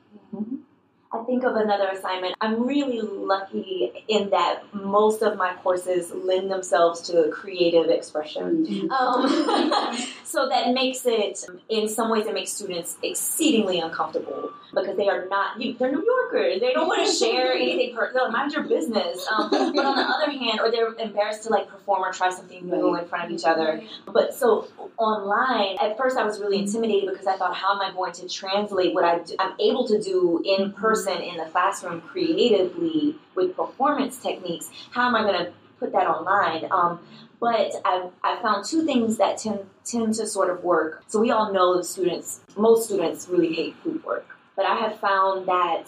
I 1.13 1.23
think 1.25 1.45
of 1.45 1.55
another 1.57 1.89
assignment. 1.89 2.35
I'm 2.41 2.67
really 2.67 3.01
lucky 3.01 3.93
in 4.09 4.31
that 4.31 4.63
most 4.73 5.23
of 5.23 5.37
my 5.37 5.55
courses 5.63 6.13
lend 6.13 6.51
themselves 6.51 7.01
to 7.03 7.31
creative 7.31 7.89
expression. 7.89 8.67
Mm-hmm. 8.67 8.91
Um, 8.91 9.97
so 10.25 10.49
that 10.49 10.73
makes 10.75 11.07
it, 11.07 11.45
in 11.69 11.89
some 11.89 12.11
ways, 12.11 12.27
it 12.27 12.35
makes 12.35 12.53
students 12.53 12.99
exceedingly 13.03 13.79
uncomfortable 13.79 14.51
because 14.75 14.97
they 14.97 15.09
are 15.09 15.27
not, 15.29 15.61
you, 15.61 15.75
they're 15.75 15.93
New 15.93 16.05
Yorkers. 16.05 16.61
They 16.61 16.73
don't 16.73 16.89
want 16.89 17.07
to 17.07 17.13
share 17.13 17.53
anything, 17.55 17.95
per, 17.95 18.13
they'll 18.13 18.31
mind 18.31 18.53
your 18.53 18.65
business. 18.65 19.27
Um, 19.31 19.51
but 19.51 19.85
on 19.85 19.97
the 19.97 20.03
other 20.03 20.31
hand, 20.31 20.61
or 20.61 20.71
they're 20.71 20.93
embarrassed 20.95 21.45
to 21.45 21.51
like 21.51 21.69
perform 21.69 22.03
or 22.03 22.13
try 22.13 22.31
something 22.31 22.69
new 22.69 22.97
in 22.97 23.07
front 23.07 23.27
of 23.27 23.31
each 23.31 23.45
other. 23.45 23.83
But 24.13 24.35
so 24.35 24.69
online, 24.99 25.77
at 25.81 25.97
first 25.97 26.17
I 26.17 26.25
was 26.25 26.41
really 26.41 26.59
intimidated 26.59 27.09
because 27.11 27.27
I 27.27 27.37
thought, 27.37 27.55
how 27.55 27.75
am 27.75 27.81
I 27.81 27.95
going 27.95 28.13
to 28.15 28.29
translate 28.29 28.93
what 28.93 29.05
I 29.05 29.21
do, 29.21 29.37
I'm 29.39 29.55
able 29.61 29.87
to 29.89 30.01
do 30.01 30.43
in 30.45 30.73
person 30.73 31.06
in 31.07 31.37
the 31.37 31.47
classroom 31.47 32.01
creatively 32.01 33.17
with 33.35 33.57
performance 33.57 34.19
techniques? 34.19 34.71
How 34.91 35.09
am 35.09 35.15
I 35.15 35.23
going 35.23 35.47
to 35.47 35.53
put 35.79 35.93
that 35.93 36.07
online? 36.07 36.67
Um, 36.71 37.01
but 37.41 37.73
I've, 37.85 38.11
I 38.23 38.41
found 38.43 38.65
two 38.65 38.85
things 38.85 39.19
that 39.19 39.39
tend, 39.39 39.61
tend 39.85 40.15
to 40.15 40.27
sort 40.27 40.51
of 40.51 40.65
work. 40.65 41.05
So 41.09 41.21
we 41.21 41.31
all 41.31 41.53
know 41.53 41.77
that 41.77 41.85
students, 41.85 42.41
most 42.57 42.87
students 42.87 43.29
really 43.29 43.53
hate 43.53 43.83
group 43.83 44.05
work. 44.05 44.27
But 44.57 44.65
I 44.65 44.77
have 44.77 44.99
found 44.99 45.47
that 45.47 45.87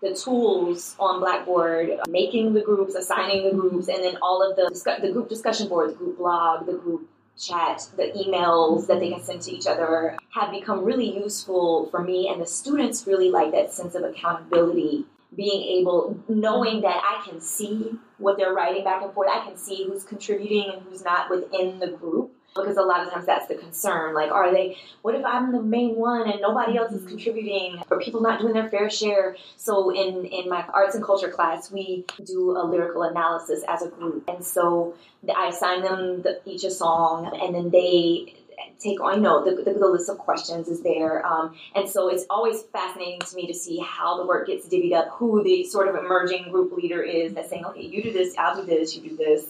the 0.00 0.14
tools 0.14 0.94
on 1.00 1.18
Blackboard, 1.18 1.98
making 2.08 2.52
the 2.52 2.60
groups, 2.60 2.94
assigning 2.94 3.44
the 3.44 3.50
groups, 3.50 3.88
and 3.88 4.04
then 4.04 4.18
all 4.22 4.48
of 4.48 4.54
the 4.54 4.98
the 5.00 5.10
group 5.10 5.28
discussion 5.28 5.68
board, 5.68 5.90
the 5.90 5.94
group 5.94 6.18
blog, 6.18 6.66
the 6.66 6.74
group 6.74 7.08
chat, 7.38 7.88
the 7.96 8.12
emails 8.12 8.86
that 8.86 9.00
they 9.00 9.10
can 9.10 9.22
send 9.22 9.42
to 9.42 9.52
each 9.52 9.66
other 9.66 10.16
have 10.30 10.50
become 10.50 10.84
really 10.84 11.16
useful 11.16 11.88
for 11.90 12.02
me, 12.02 12.28
and 12.28 12.40
the 12.40 12.46
students 12.46 13.06
really 13.06 13.30
like 13.30 13.52
that 13.52 13.72
sense 13.72 13.94
of 13.94 14.04
accountability. 14.04 15.06
Being 15.36 15.80
able, 15.80 16.16
knowing 16.28 16.82
that 16.82 17.02
I 17.02 17.28
can 17.28 17.40
see 17.40 17.98
what 18.18 18.36
they're 18.36 18.52
writing 18.52 18.84
back 18.84 19.02
and 19.02 19.12
forth, 19.12 19.28
I 19.28 19.44
can 19.44 19.56
see 19.56 19.84
who's 19.84 20.04
contributing 20.04 20.70
and 20.72 20.82
who's 20.82 21.02
not 21.02 21.28
within 21.28 21.80
the 21.80 21.88
group 21.88 22.32
because 22.54 22.76
a 22.76 22.82
lot 22.82 23.04
of 23.04 23.12
times 23.12 23.26
that's 23.26 23.48
the 23.48 23.56
concern. 23.56 24.14
Like, 24.14 24.30
are 24.30 24.52
they, 24.52 24.76
what 25.02 25.14
if 25.14 25.24
I'm 25.24 25.50
the 25.50 25.60
main 25.60 25.96
one 25.96 26.30
and 26.30 26.40
nobody 26.40 26.78
else 26.78 26.92
is 26.92 27.04
contributing? 27.06 27.82
Or 27.90 28.00
people 28.00 28.20
not 28.20 28.40
doing 28.40 28.54
their 28.54 28.68
fair 28.68 28.88
share? 28.88 29.36
So, 29.56 29.90
in, 29.90 30.24
in 30.24 30.48
my 30.48 30.64
arts 30.72 30.94
and 30.94 31.04
culture 31.04 31.30
class, 31.30 31.72
we 31.72 32.04
do 32.24 32.52
a 32.52 32.62
lyrical 32.64 33.02
analysis 33.02 33.64
as 33.66 33.82
a 33.82 33.88
group. 33.88 34.28
And 34.28 34.44
so 34.44 34.94
I 35.34 35.48
assign 35.48 35.82
them 35.82 36.22
the, 36.22 36.40
each 36.44 36.64
a 36.64 36.70
song, 36.70 37.38
and 37.42 37.54
then 37.54 37.70
they 37.70 38.34
take 38.78 39.00
on, 39.00 39.16
you 39.16 39.20
know, 39.20 39.44
the, 39.44 39.62
the, 39.62 39.78
the, 39.78 39.86
list 39.86 40.08
of 40.08 40.18
questions 40.18 40.68
is 40.68 40.82
there. 40.82 41.24
Um, 41.26 41.54
and 41.74 41.88
so 41.88 42.08
it's 42.08 42.24
always 42.28 42.62
fascinating 42.62 43.20
to 43.20 43.36
me 43.36 43.46
to 43.46 43.54
see 43.54 43.78
how 43.78 44.16
the 44.18 44.26
work 44.26 44.46
gets 44.46 44.68
divvied 44.68 44.92
up, 44.92 45.08
who 45.10 45.42
the 45.42 45.64
sort 45.64 45.88
of 45.88 45.94
emerging 45.94 46.50
group 46.50 46.72
leader 46.72 47.02
is 47.02 47.34
that's 47.34 47.50
saying, 47.50 47.64
okay, 47.64 47.82
you 47.82 48.02
do 48.02 48.12
this, 48.12 48.34
I'll 48.38 48.56
do 48.56 48.66
this, 48.66 48.96
you 48.96 49.08
do 49.08 49.16
this, 49.16 49.46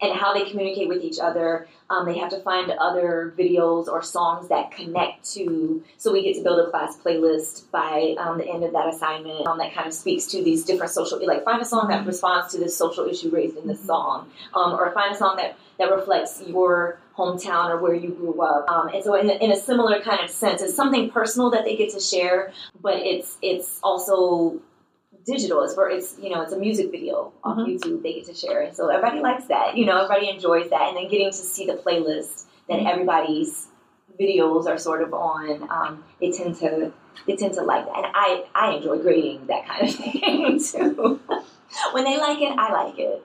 and 0.00 0.16
how 0.16 0.32
they 0.34 0.48
communicate 0.48 0.88
with 0.88 1.02
each 1.02 1.18
other. 1.18 1.66
Um, 1.90 2.04
they 2.06 2.18
have 2.18 2.30
to 2.30 2.40
find 2.40 2.70
other 2.70 3.32
videos 3.38 3.88
or 3.88 4.02
songs 4.02 4.48
that 4.48 4.70
connect 4.72 5.30
to, 5.34 5.82
so 5.96 6.12
we 6.12 6.22
get 6.22 6.36
to 6.36 6.42
build 6.42 6.60
a 6.60 6.70
class 6.70 6.98
playlist 6.98 7.70
by 7.70 8.14
um, 8.18 8.38
the 8.38 8.46
end 8.46 8.62
of 8.62 8.72
that 8.72 8.88
assignment 8.88 9.46
um, 9.46 9.58
that 9.58 9.72
kind 9.72 9.86
of 9.86 9.94
speaks 9.94 10.26
to 10.26 10.42
these 10.42 10.64
different 10.64 10.92
social, 10.92 11.24
like 11.26 11.44
find 11.44 11.62
a 11.62 11.64
song 11.64 11.88
that 11.88 12.06
responds 12.06 12.52
to 12.52 12.58
this 12.58 12.76
social 12.76 13.06
issue 13.06 13.30
raised 13.30 13.56
in 13.56 13.66
this 13.66 13.84
song, 13.84 14.30
um, 14.54 14.74
or 14.74 14.90
find 14.92 15.14
a 15.14 15.18
song 15.18 15.36
that, 15.36 15.56
that 15.78 15.90
reflects 15.90 16.42
your 16.46 16.98
hometown 17.16 17.70
or 17.70 17.78
where 17.78 17.94
you 17.94 18.10
grew 18.10 18.40
up. 18.42 18.68
Um, 18.68 18.88
and 18.88 19.02
so, 19.02 19.14
in 19.14 19.28
a, 19.28 19.34
in 19.34 19.50
a 19.50 19.56
similar 19.56 20.00
kind 20.00 20.22
of 20.22 20.30
sense, 20.30 20.62
it's 20.62 20.74
something 20.74 21.10
personal 21.10 21.50
that 21.50 21.64
they 21.64 21.76
get 21.76 21.92
to 21.94 22.00
share, 22.00 22.52
but 22.80 22.96
it's 22.96 23.38
it's 23.42 23.80
also 23.82 24.60
digital. 25.28 25.62
It's 25.62 25.74
for 25.74 25.88
it's 25.88 26.16
you 26.20 26.30
know 26.30 26.42
it's 26.42 26.52
a 26.52 26.58
music 26.58 26.90
video 26.90 27.32
on 27.44 27.58
mm-hmm. 27.58 27.70
YouTube 27.70 28.02
they 28.02 28.14
get 28.14 28.26
to 28.26 28.34
share, 28.34 28.62
and 28.62 28.74
so 28.74 28.88
everybody 28.88 29.20
likes 29.20 29.46
that. 29.46 29.76
You 29.76 29.86
know, 29.86 30.02
everybody 30.02 30.30
enjoys 30.30 30.70
that, 30.70 30.88
and 30.88 30.96
then 30.96 31.08
getting 31.08 31.30
to 31.30 31.36
see 31.36 31.66
the 31.66 31.74
playlist 31.74 32.46
that 32.68 32.78
mm-hmm. 32.78 32.86
everybody's 32.86 33.68
videos 34.18 34.66
are 34.66 34.78
sort 34.78 35.02
of 35.02 35.12
on. 35.14 35.68
Um, 35.70 36.04
they 36.20 36.32
tend 36.32 36.56
to 36.56 36.92
they 37.26 37.36
tend 37.36 37.54
to 37.54 37.62
like 37.62 37.86
that, 37.86 37.96
and 37.96 38.06
I 38.14 38.44
I 38.54 38.74
enjoy 38.76 38.98
grading 38.98 39.46
that 39.46 39.66
kind 39.66 39.88
of 39.88 39.94
thing 39.96 40.62
too. 40.62 41.20
when 41.92 42.04
they 42.04 42.16
like 42.16 42.40
it, 42.40 42.58
I 42.58 42.72
like 42.72 42.98
it. 42.98 43.22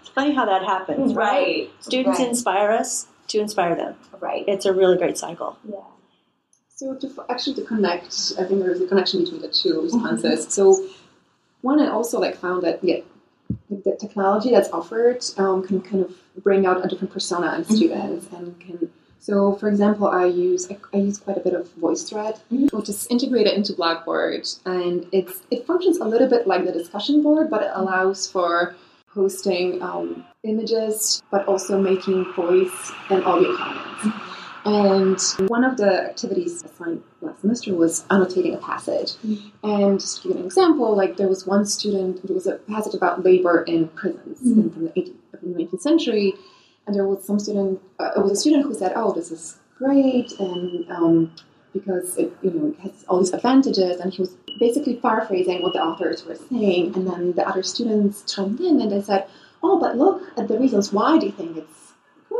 it's 0.00 0.08
funny 0.08 0.34
how 0.34 0.46
that 0.46 0.64
happens, 0.64 1.14
right? 1.14 1.32
right. 1.32 1.70
Students 1.80 2.18
right. 2.18 2.28
inspire 2.28 2.70
us 2.70 3.06
to 3.28 3.40
inspire 3.40 3.74
them. 3.76 3.96
Right. 4.20 4.44
It's 4.48 4.66
a 4.66 4.72
really 4.72 4.96
great 4.96 5.18
cycle. 5.18 5.58
Yeah. 5.68 5.80
So 6.82 6.94
to 6.96 7.24
actually 7.28 7.54
to 7.56 7.62
connect, 7.62 8.32
I 8.38 8.44
think 8.44 8.62
there's 8.62 8.80
a 8.80 8.86
connection 8.86 9.22
between 9.22 9.40
the 9.40 9.48
two 9.48 9.82
responses. 9.82 10.46
Mm-hmm. 10.46 10.50
So 10.50 10.88
one, 11.62 11.80
I 11.80 11.88
also 11.88 12.20
like 12.20 12.36
found 12.36 12.62
that 12.62 12.82
yeah, 12.84 13.00
the 13.70 13.96
technology 13.98 14.50
that's 14.50 14.70
offered 14.70 15.24
um, 15.38 15.66
can 15.66 15.80
kind 15.80 16.04
of 16.04 16.14
bring 16.42 16.66
out 16.66 16.84
a 16.84 16.88
different 16.88 17.12
persona 17.12 17.54
in 17.54 17.62
mm-hmm. 17.62 17.74
students 17.74 18.26
mm-hmm. 18.26 18.36
and 18.36 18.60
can 18.60 18.90
so, 19.22 19.54
for 19.54 19.68
example, 19.68 20.08
I 20.08 20.24
use 20.24 20.68
I, 20.68 20.78
I 20.92 20.96
use 20.96 21.18
quite 21.18 21.36
a 21.36 21.40
bit 21.40 21.54
of 21.54 21.68
VoiceThread, 21.76 22.40
mm-hmm. 22.52 22.76
which 22.76 22.88
is 22.88 23.06
integrated 23.06 23.52
into 23.52 23.72
Blackboard, 23.72 24.48
and 24.66 25.06
it's 25.12 25.42
it 25.52 25.64
functions 25.64 25.98
a 25.98 26.04
little 26.04 26.28
bit 26.28 26.48
like 26.48 26.64
the 26.64 26.72
discussion 26.72 27.22
board, 27.22 27.48
but 27.48 27.62
it 27.62 27.70
allows 27.72 28.26
for 28.26 28.74
posting 29.14 29.80
um, 29.80 30.24
images, 30.42 31.22
but 31.30 31.46
also 31.46 31.80
making 31.80 32.32
voice 32.34 32.90
and 33.10 33.22
audio 33.22 33.56
comments. 33.56 34.02
Mm-hmm. 34.02 34.31
And 34.64 35.20
one 35.48 35.64
of 35.64 35.76
the 35.76 36.10
activities 36.10 36.62
assigned 36.62 37.02
last 37.20 37.40
semester 37.40 37.74
was 37.74 38.04
annotating 38.10 38.54
a 38.54 38.58
passage. 38.58 39.12
Mm-hmm. 39.26 39.68
And 39.68 40.00
just 40.00 40.22
to 40.22 40.28
give 40.28 40.36
you 40.36 40.40
an 40.40 40.46
example, 40.46 40.96
like 40.96 41.16
there 41.16 41.28
was 41.28 41.46
one 41.46 41.66
student, 41.66 42.24
there 42.26 42.34
was 42.34 42.46
a 42.46 42.56
passage 42.56 42.94
about 42.94 43.24
labor 43.24 43.62
in 43.62 43.88
prisons 43.88 44.38
mm-hmm. 44.40 44.68
from, 44.70 44.84
the 44.84 44.90
18th, 44.90 45.40
from 45.40 45.52
the 45.52 45.64
19th 45.64 45.80
century, 45.80 46.34
and 46.86 46.94
there 46.94 47.06
was 47.06 47.24
some 47.24 47.38
student, 47.38 47.80
uh, 47.98 48.10
it 48.16 48.22
was 48.22 48.32
a 48.32 48.36
student 48.36 48.64
who 48.64 48.74
said, 48.74 48.92
"Oh, 48.94 49.12
this 49.12 49.30
is 49.30 49.58
great," 49.78 50.32
and 50.38 50.90
um, 50.90 51.32
because 51.72 52.16
it 52.16 52.32
you 52.42 52.50
know 52.50 52.74
has 52.82 53.04
all 53.08 53.18
these 53.18 53.32
advantages, 53.32 54.00
and 54.00 54.12
he 54.12 54.22
was 54.22 54.34
basically 54.58 54.96
paraphrasing 54.96 55.62
what 55.62 55.72
the 55.72 55.80
authors 55.80 56.24
were 56.24 56.34
saying, 56.34 56.94
and 56.94 57.06
then 57.06 57.32
the 57.32 57.46
other 57.46 57.62
students 57.62 58.22
chimed 58.32 58.60
in 58.60 58.80
and 58.80 58.90
they 58.90 59.02
said, 59.02 59.26
"Oh, 59.62 59.78
but 59.78 59.96
look 59.96 60.22
at 60.36 60.48
the 60.48 60.58
reasons 60.58 60.92
why 60.92 61.18
do 61.18 61.26
you 61.26 61.32
think 61.32 61.56
it's 61.56 61.81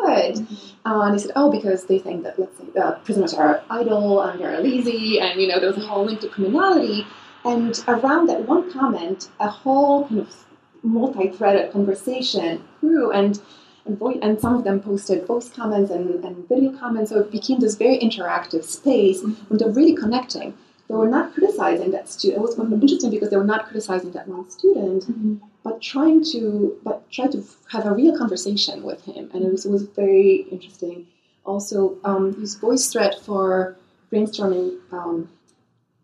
good?" 0.00 0.34
Mm-hmm. 0.36 0.88
Uh, 0.88 1.06
and 1.06 1.14
he 1.14 1.20
said, 1.20 1.32
"Oh, 1.36 1.50
because 1.50 1.84
they 1.84 1.98
think 1.98 2.24
that 2.24 2.38
let's 2.38 2.56
say 2.58 2.64
the 2.74 2.98
prisoners 3.04 3.34
are 3.34 3.62
idle 3.70 4.20
and 4.22 4.40
they're 4.40 4.60
lazy, 4.60 5.20
and 5.20 5.40
you 5.40 5.48
know 5.48 5.60
there's 5.60 5.76
a 5.76 5.86
whole 5.86 6.04
link 6.04 6.20
to 6.20 6.28
criminality." 6.28 7.06
And 7.44 7.82
around 7.88 8.28
that 8.28 8.46
one 8.46 8.72
comment, 8.72 9.28
a 9.40 9.48
whole 9.48 10.06
kind 10.06 10.20
of 10.20 10.44
multi-threaded 10.84 11.72
conversation 11.72 12.62
grew, 12.80 13.10
and 13.10 13.40
and, 13.84 13.98
voice, 13.98 14.18
and 14.22 14.40
some 14.40 14.54
of 14.54 14.64
them 14.64 14.80
posted 14.80 15.26
voice 15.26 15.48
comments 15.48 15.90
and, 15.90 16.24
and 16.24 16.48
video 16.48 16.76
comments. 16.78 17.10
So 17.10 17.20
it 17.20 17.32
became 17.32 17.60
this 17.60 17.74
very 17.74 17.98
interactive 17.98 18.64
space 18.64 19.22
mm-hmm. 19.22 19.32
when 19.48 19.58
they're 19.58 19.70
really 19.70 19.94
connecting. 19.94 20.54
They 20.92 20.98
were 20.98 21.08
not 21.08 21.32
criticizing 21.32 21.90
that 21.92 22.06
student. 22.10 22.42
It 22.42 22.42
was 22.42 22.58
interesting 22.58 23.08
because 23.08 23.30
they 23.30 23.38
were 23.38 23.44
not 23.44 23.64
criticizing 23.64 24.12
that 24.12 24.28
one 24.28 24.50
student, 24.50 25.04
mm-hmm. 25.04 25.36
but 25.64 25.80
trying 25.80 26.22
to 26.32 26.78
but 26.84 27.10
try 27.10 27.28
to 27.28 27.42
have 27.70 27.86
a 27.86 27.94
real 27.94 28.14
conversation 28.18 28.82
with 28.82 29.02
him, 29.06 29.30
and 29.32 29.42
it 29.42 29.50
was, 29.50 29.64
it 29.64 29.70
was 29.70 29.84
very 29.84 30.46
interesting. 30.50 31.06
Also, 31.46 31.96
um, 32.04 32.36
use 32.38 32.58
VoiceThread 32.58 33.24
for 33.24 33.78
brainstorming 34.12 34.80
um, 34.92 35.30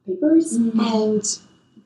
papers, 0.07 0.59
mm-hmm. 0.59 0.81
and 0.81 1.23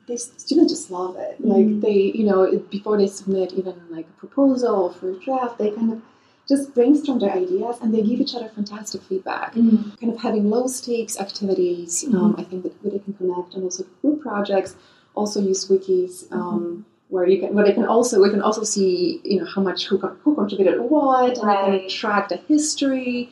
the 0.07 0.17
students 0.17 0.71
just 0.71 0.89
love 0.89 1.17
it. 1.17 1.41
Mm-hmm. 1.41 1.51
Like 1.51 1.81
they, 1.81 1.99
you 2.17 2.23
know, 2.23 2.57
before 2.71 2.97
they 2.97 3.07
submit 3.07 3.51
even 3.51 3.75
like 3.89 4.07
a 4.07 4.17
proposal 4.17 4.93
for 4.93 5.09
a 5.09 5.19
draft, 5.19 5.57
they 5.57 5.71
kind 5.71 5.91
of 5.91 6.01
just 6.47 6.73
brainstorm 6.73 7.19
their 7.19 7.31
ideas 7.31 7.77
and 7.81 7.93
they 7.93 8.01
give 8.01 8.19
each 8.19 8.35
other 8.35 8.49
fantastic 8.49 9.01
feedback. 9.03 9.53
Mm-hmm. 9.53 9.95
Kind 9.95 10.13
of 10.13 10.21
having 10.21 10.49
low 10.49 10.67
stakes 10.67 11.19
activities, 11.19 12.03
mm-hmm. 12.03 12.17
um, 12.17 12.35
I 12.37 12.43
think 12.43 12.63
that 12.63 12.83
they 12.83 12.99
can 12.99 13.13
connect, 13.13 13.53
and 13.53 13.63
also 13.63 13.85
group 14.01 14.21
projects. 14.21 14.75
Also 15.15 15.39
use 15.41 15.67
wikis. 15.69 16.31
Um, 16.31 16.39
mm-hmm. 16.39 16.81
where 17.09 17.27
you 17.27 17.39
can, 17.39 17.53
where 17.53 17.63
they 17.63 17.73
can 17.73 17.85
also, 17.85 18.21
we 18.21 18.29
can 18.29 18.41
also 18.41 18.63
see, 18.63 19.21
you 19.23 19.39
know, 19.39 19.45
how 19.45 19.61
much 19.61 19.85
who, 19.85 19.97
who 19.97 20.33
contributed 20.35 20.81
what, 20.81 21.37
right. 21.37 21.37
and 21.37 21.37
kind 21.37 21.75
of 21.75 21.91
track 21.91 22.29
the 22.29 22.37
history, 22.37 23.29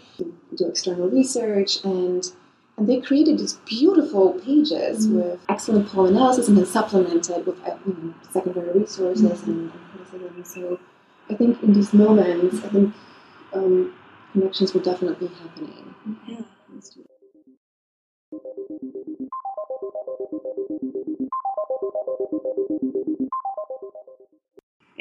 do 0.56 0.68
external 0.68 1.10
research, 1.10 1.84
and 1.84 2.32
and 2.78 2.88
they 2.88 3.02
created 3.02 3.38
these 3.38 3.54
beautiful 3.66 4.34
pages 4.34 5.08
mm-hmm. 5.08 5.18
with 5.18 5.40
excellent 5.50 5.88
poll 5.90 6.06
analysis 6.06 6.48
and 6.48 6.58
then 6.58 6.66
supplemented 6.66 7.46
with 7.46 7.60
uh, 7.68 7.76
you 7.86 7.94
know, 7.94 8.14
secondary 8.32 8.80
resources 8.80 9.42
mm-hmm. 9.42 9.52
and, 9.52 9.72
criticism. 9.92 10.44
So 10.44 10.80
I 11.32 11.36
think 11.36 11.64
in 11.64 11.74
these 11.74 11.94
moments, 11.94 12.64
I 12.64 12.70
think 12.70 12.94
um, 13.54 13.94
connections 14.34 14.74
were 14.74 14.82
definitely 14.82 15.28
be 15.30 15.36
happening. 15.36 15.96
Yeah. 16.28 16.42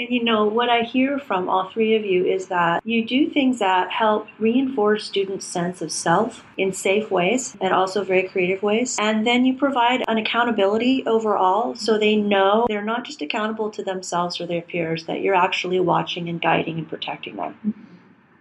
And 0.00 0.09
you 0.09 0.25
know, 0.25 0.47
what 0.47 0.71
I 0.71 0.80
hear 0.80 1.19
from 1.19 1.50
all 1.50 1.69
three 1.69 1.95
of 1.95 2.07
you 2.07 2.25
is 2.25 2.47
that 2.47 2.80
you 2.87 3.04
do 3.04 3.28
things 3.28 3.59
that 3.59 3.90
help 3.90 4.28
reinforce 4.38 5.04
students' 5.04 5.45
sense 5.45 5.83
of 5.83 5.92
self 5.92 6.42
in 6.57 6.73
safe 6.73 7.11
ways 7.11 7.54
and 7.61 7.75
also 7.75 8.02
very 8.02 8.23
creative 8.23 8.62
ways. 8.62 8.97
And 8.99 9.26
then 9.26 9.45
you 9.45 9.59
provide 9.59 10.02
an 10.09 10.16
accountability 10.16 11.04
overall 11.07 11.75
so 11.75 11.99
they 11.99 12.16
know 12.16 12.64
they're 12.66 12.83
not 12.83 13.04
just 13.04 13.21
accountable 13.21 13.71
to 13.73 13.85
themselves 13.85 14.40
or 14.40 14.47
their 14.47 14.62
peers, 14.62 15.04
that 15.04 15.21
you're 15.21 15.35
actually 15.35 15.80
watching 15.80 16.30
and 16.30 16.40
guiding 16.40 16.78
and 16.78 16.88
protecting 16.88 17.37
them. 17.37 17.59
Mm-hmm. 17.59 17.83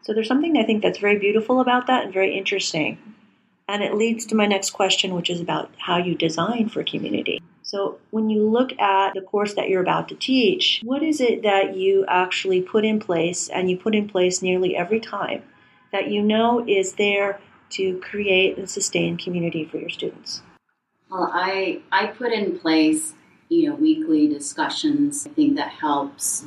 So 0.03 0.13
there's 0.13 0.29
something 0.29 0.57
I 0.57 0.63
think 0.63 0.81
that's 0.81 0.99
very 0.99 1.19
beautiful 1.19 1.59
about 1.59 1.87
that 1.87 2.05
and 2.05 2.13
very 2.13 2.37
interesting. 2.37 2.99
And 3.67 3.83
it 3.83 3.95
leads 3.95 4.25
to 4.27 4.35
my 4.35 4.45
next 4.45 4.69
question, 4.69 5.13
which 5.13 5.29
is 5.29 5.41
about 5.41 5.71
how 5.77 5.97
you 5.97 6.15
design 6.15 6.69
for 6.69 6.85
community. 6.85 7.41
So, 7.69 7.99
when 8.09 8.31
you 8.31 8.49
look 8.49 8.71
at 8.79 9.13
the 9.13 9.21
course 9.21 9.53
that 9.53 9.69
you're 9.69 9.83
about 9.83 10.09
to 10.09 10.15
teach, 10.15 10.81
what 10.83 11.03
is 11.03 11.21
it 11.21 11.43
that 11.43 11.77
you 11.77 12.03
actually 12.07 12.63
put 12.63 12.83
in 12.83 12.99
place 12.99 13.47
and 13.47 13.69
you 13.69 13.77
put 13.77 13.93
in 13.93 14.09
place 14.09 14.41
nearly 14.41 14.75
every 14.75 14.99
time 14.99 15.43
that 15.91 16.09
you 16.09 16.23
know 16.23 16.65
is 16.67 16.93
there 16.93 17.39
to 17.73 17.99
create 17.99 18.57
and 18.57 18.67
sustain 18.67 19.19
community 19.19 19.65
for 19.65 19.77
your 19.77 19.91
students? 19.91 20.41
Well, 21.11 21.29
I, 21.31 21.83
I 21.91 22.07
put 22.07 22.31
in 22.31 22.57
place 22.57 23.13
you 23.49 23.69
know 23.69 23.75
weekly 23.75 24.27
discussions. 24.27 25.27
I 25.27 25.29
think 25.29 25.55
that 25.57 25.69
helps 25.69 26.45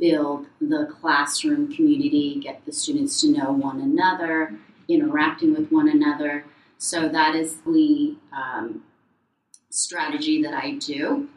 build 0.00 0.46
the 0.58 0.86
classroom 0.86 1.70
community, 1.70 2.40
get 2.40 2.64
the 2.64 2.72
students 2.72 3.20
to 3.20 3.30
know 3.30 3.52
one 3.52 3.78
another, 3.78 4.58
interacting 4.88 5.52
with 5.52 5.70
one 5.70 5.90
another. 5.90 6.46
So 6.78 7.10
that 7.10 7.34
is 7.34 7.56
the 7.66 8.16
um, 8.32 8.84
strategy 9.72 10.42
that 10.42 10.54
I 10.54 10.72
do. 10.72 11.28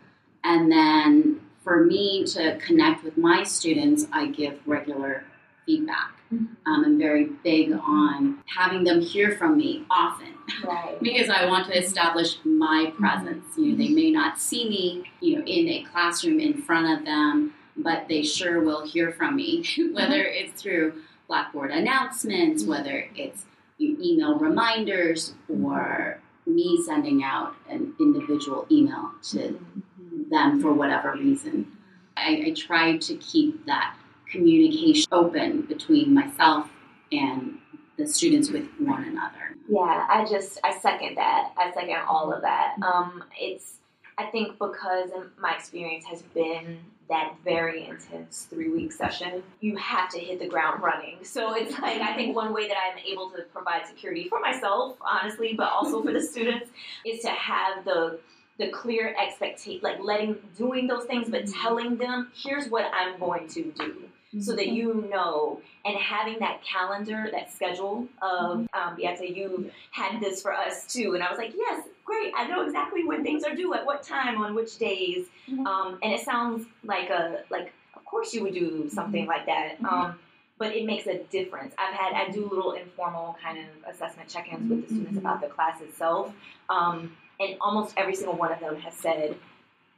And 0.43 0.71
then 0.71 1.41
for 1.63 1.83
me 1.83 2.25
to 2.25 2.57
connect 2.57 3.03
with 3.03 3.17
my 3.17 3.43
students, 3.43 4.05
I 4.11 4.27
give 4.27 4.59
regular 4.67 5.23
feedback. 5.65 6.19
Mm-hmm. 6.31 6.45
Um, 6.71 6.85
I'm 6.85 6.99
very 6.99 7.25
big 7.43 7.71
on 7.71 8.43
having 8.45 8.83
them 8.83 9.01
hear 9.01 9.31
from 9.37 9.57
me 9.57 9.85
often. 9.89 10.33
Right. 10.63 10.99
because 11.01 11.29
I 11.29 11.45
want 11.45 11.67
to 11.67 11.77
establish 11.77 12.37
my 12.43 12.87
mm-hmm. 12.87 12.97
presence. 12.97 13.45
You 13.57 13.71
know, 13.71 13.77
they 13.77 13.89
may 13.89 14.11
not 14.11 14.39
see 14.39 14.69
me, 14.69 15.11
you 15.21 15.37
know, 15.37 15.45
in 15.45 15.69
a 15.69 15.83
classroom 15.91 16.39
in 16.39 16.61
front 16.61 16.99
of 16.99 17.05
them, 17.05 17.53
but 17.77 18.07
they 18.07 18.21
sure 18.21 18.61
will 18.61 18.85
hear 18.85 19.11
from 19.11 19.37
me, 19.37 19.65
whether 19.93 20.23
mm-hmm. 20.23 20.45
it's 20.45 20.61
through 20.61 21.01
Blackboard 21.27 21.71
announcements, 21.71 22.65
whether 22.65 23.07
it's 23.15 23.45
email 23.79 24.37
reminders 24.37 25.33
or 25.49 26.19
me 26.45 26.81
sending 26.85 27.23
out 27.23 27.55
an 27.69 27.93
individual 27.99 28.67
email 28.71 29.11
to 29.21 29.37
mm-hmm. 29.37 30.29
them 30.29 30.61
for 30.61 30.73
whatever 30.73 31.13
reason. 31.13 31.71
I, 32.17 32.45
I 32.47 32.53
try 32.55 32.97
to 32.97 33.15
keep 33.17 33.65
that 33.65 33.95
communication 34.31 35.07
open 35.11 35.61
between 35.63 36.13
myself 36.13 36.69
and 37.11 37.59
the 37.97 38.07
students 38.07 38.49
with 38.49 38.67
one 38.79 39.03
another. 39.03 39.55
Yeah, 39.67 40.05
I 40.09 40.25
just 40.29 40.59
I 40.63 40.77
second 40.77 41.15
that. 41.17 41.51
I 41.57 41.71
second 41.73 41.97
all 42.07 42.31
of 42.31 42.41
that. 42.41 42.75
Um, 42.81 43.23
it's 43.39 43.77
I 44.17 44.25
think 44.25 44.59
because 44.59 45.09
my 45.37 45.55
experience 45.55 46.05
has 46.05 46.21
been 46.21 46.79
that 47.09 47.35
very 47.43 47.85
intense 47.87 48.47
three 48.49 48.69
week 48.69 48.91
session, 48.91 49.43
you 49.59 49.75
have 49.75 50.09
to 50.09 50.19
hit 50.19 50.39
the 50.39 50.47
ground 50.47 50.81
running. 50.81 51.17
So 51.23 51.55
it's 51.55 51.71
like, 51.79 52.01
I 52.01 52.15
think 52.15 52.35
one 52.35 52.53
way 52.53 52.67
that 52.67 52.77
I'm 52.77 52.97
able 53.05 53.29
to 53.31 53.43
provide 53.53 53.85
security 53.85 54.27
for 54.27 54.39
myself, 54.39 54.97
honestly, 55.01 55.53
but 55.53 55.71
also 55.71 56.01
for 56.01 56.11
the 56.11 56.21
students, 56.31 56.69
is 57.05 57.21
to 57.21 57.29
have 57.29 57.85
the 57.85 58.19
the 58.57 58.69
clear 58.69 59.13
expectation, 59.21 59.81
like 59.83 59.99
letting, 60.01 60.37
doing 60.57 60.87
those 60.87 61.03
things, 61.03 61.27
but 61.29 61.43
mm-hmm. 61.43 61.61
telling 61.61 61.97
them, 61.97 62.31
here's 62.33 62.69
what 62.69 62.89
I'm 62.93 63.19
going 63.19 63.49
to 63.49 63.63
do 63.73 63.95
so 64.39 64.55
that 64.55 64.67
you 64.67 65.07
know 65.09 65.61
and 65.85 65.95
having 65.97 66.39
that 66.39 66.61
calendar, 66.63 67.29
that 67.31 67.51
schedule 67.53 68.07
of 68.21 68.59
mm-hmm. 68.59 68.89
um, 68.89 68.95
Beata, 68.95 69.31
you 69.31 69.71
had 69.91 70.19
this 70.21 70.41
for 70.41 70.53
us 70.53 70.85
too, 70.91 71.13
and 71.13 71.23
I 71.23 71.29
was 71.29 71.37
like, 71.37 71.53
yes, 71.55 71.85
great, 72.03 72.33
I 72.35 72.47
know 72.47 72.63
exactly 72.63 73.03
when 73.03 73.23
things 73.23 73.43
are 73.43 73.55
due, 73.55 73.73
at 73.73 73.85
what 73.85 74.03
time, 74.03 74.41
on 74.41 74.55
which 74.55 74.77
days, 74.77 75.27
mm-hmm. 75.49 75.65
um, 75.65 75.99
and 76.03 76.13
it 76.13 76.21
sounds 76.21 76.65
like 76.83 77.09
a 77.09 77.43
like, 77.49 77.73
of 77.95 78.03
course 78.05 78.33
you 78.33 78.43
would 78.43 78.53
do 78.53 78.89
something 78.89 79.23
mm-hmm. 79.23 79.31
like 79.31 79.45
that. 79.45 79.75
Mm-hmm. 79.75 79.85
Um, 79.85 80.19
but 80.57 80.73
it 80.73 80.85
makes 80.85 81.05
a 81.05 81.21
difference. 81.25 81.75
I've 81.77 81.93
had 81.93 82.13
I 82.13 82.31
do 82.31 82.47
little 82.49 82.71
informal 82.73 83.37
kind 83.43 83.57
of 83.59 83.93
assessment 83.93 84.29
check-ins 84.29 84.69
with 84.69 84.81
the 84.81 84.87
students 84.87 85.17
mm-hmm. 85.17 85.19
about 85.19 85.41
the 85.41 85.47
class 85.47 85.81
itself, 85.81 86.33
um, 86.69 87.11
and 87.39 87.57
almost 87.59 87.93
every 87.97 88.15
single 88.15 88.37
one 88.37 88.51
of 88.51 88.59
them 88.59 88.77
has 88.77 88.93
said 88.93 89.35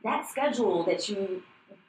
that 0.03 0.27
schedule 0.27 0.84
that 0.84 1.10
you 1.10 1.44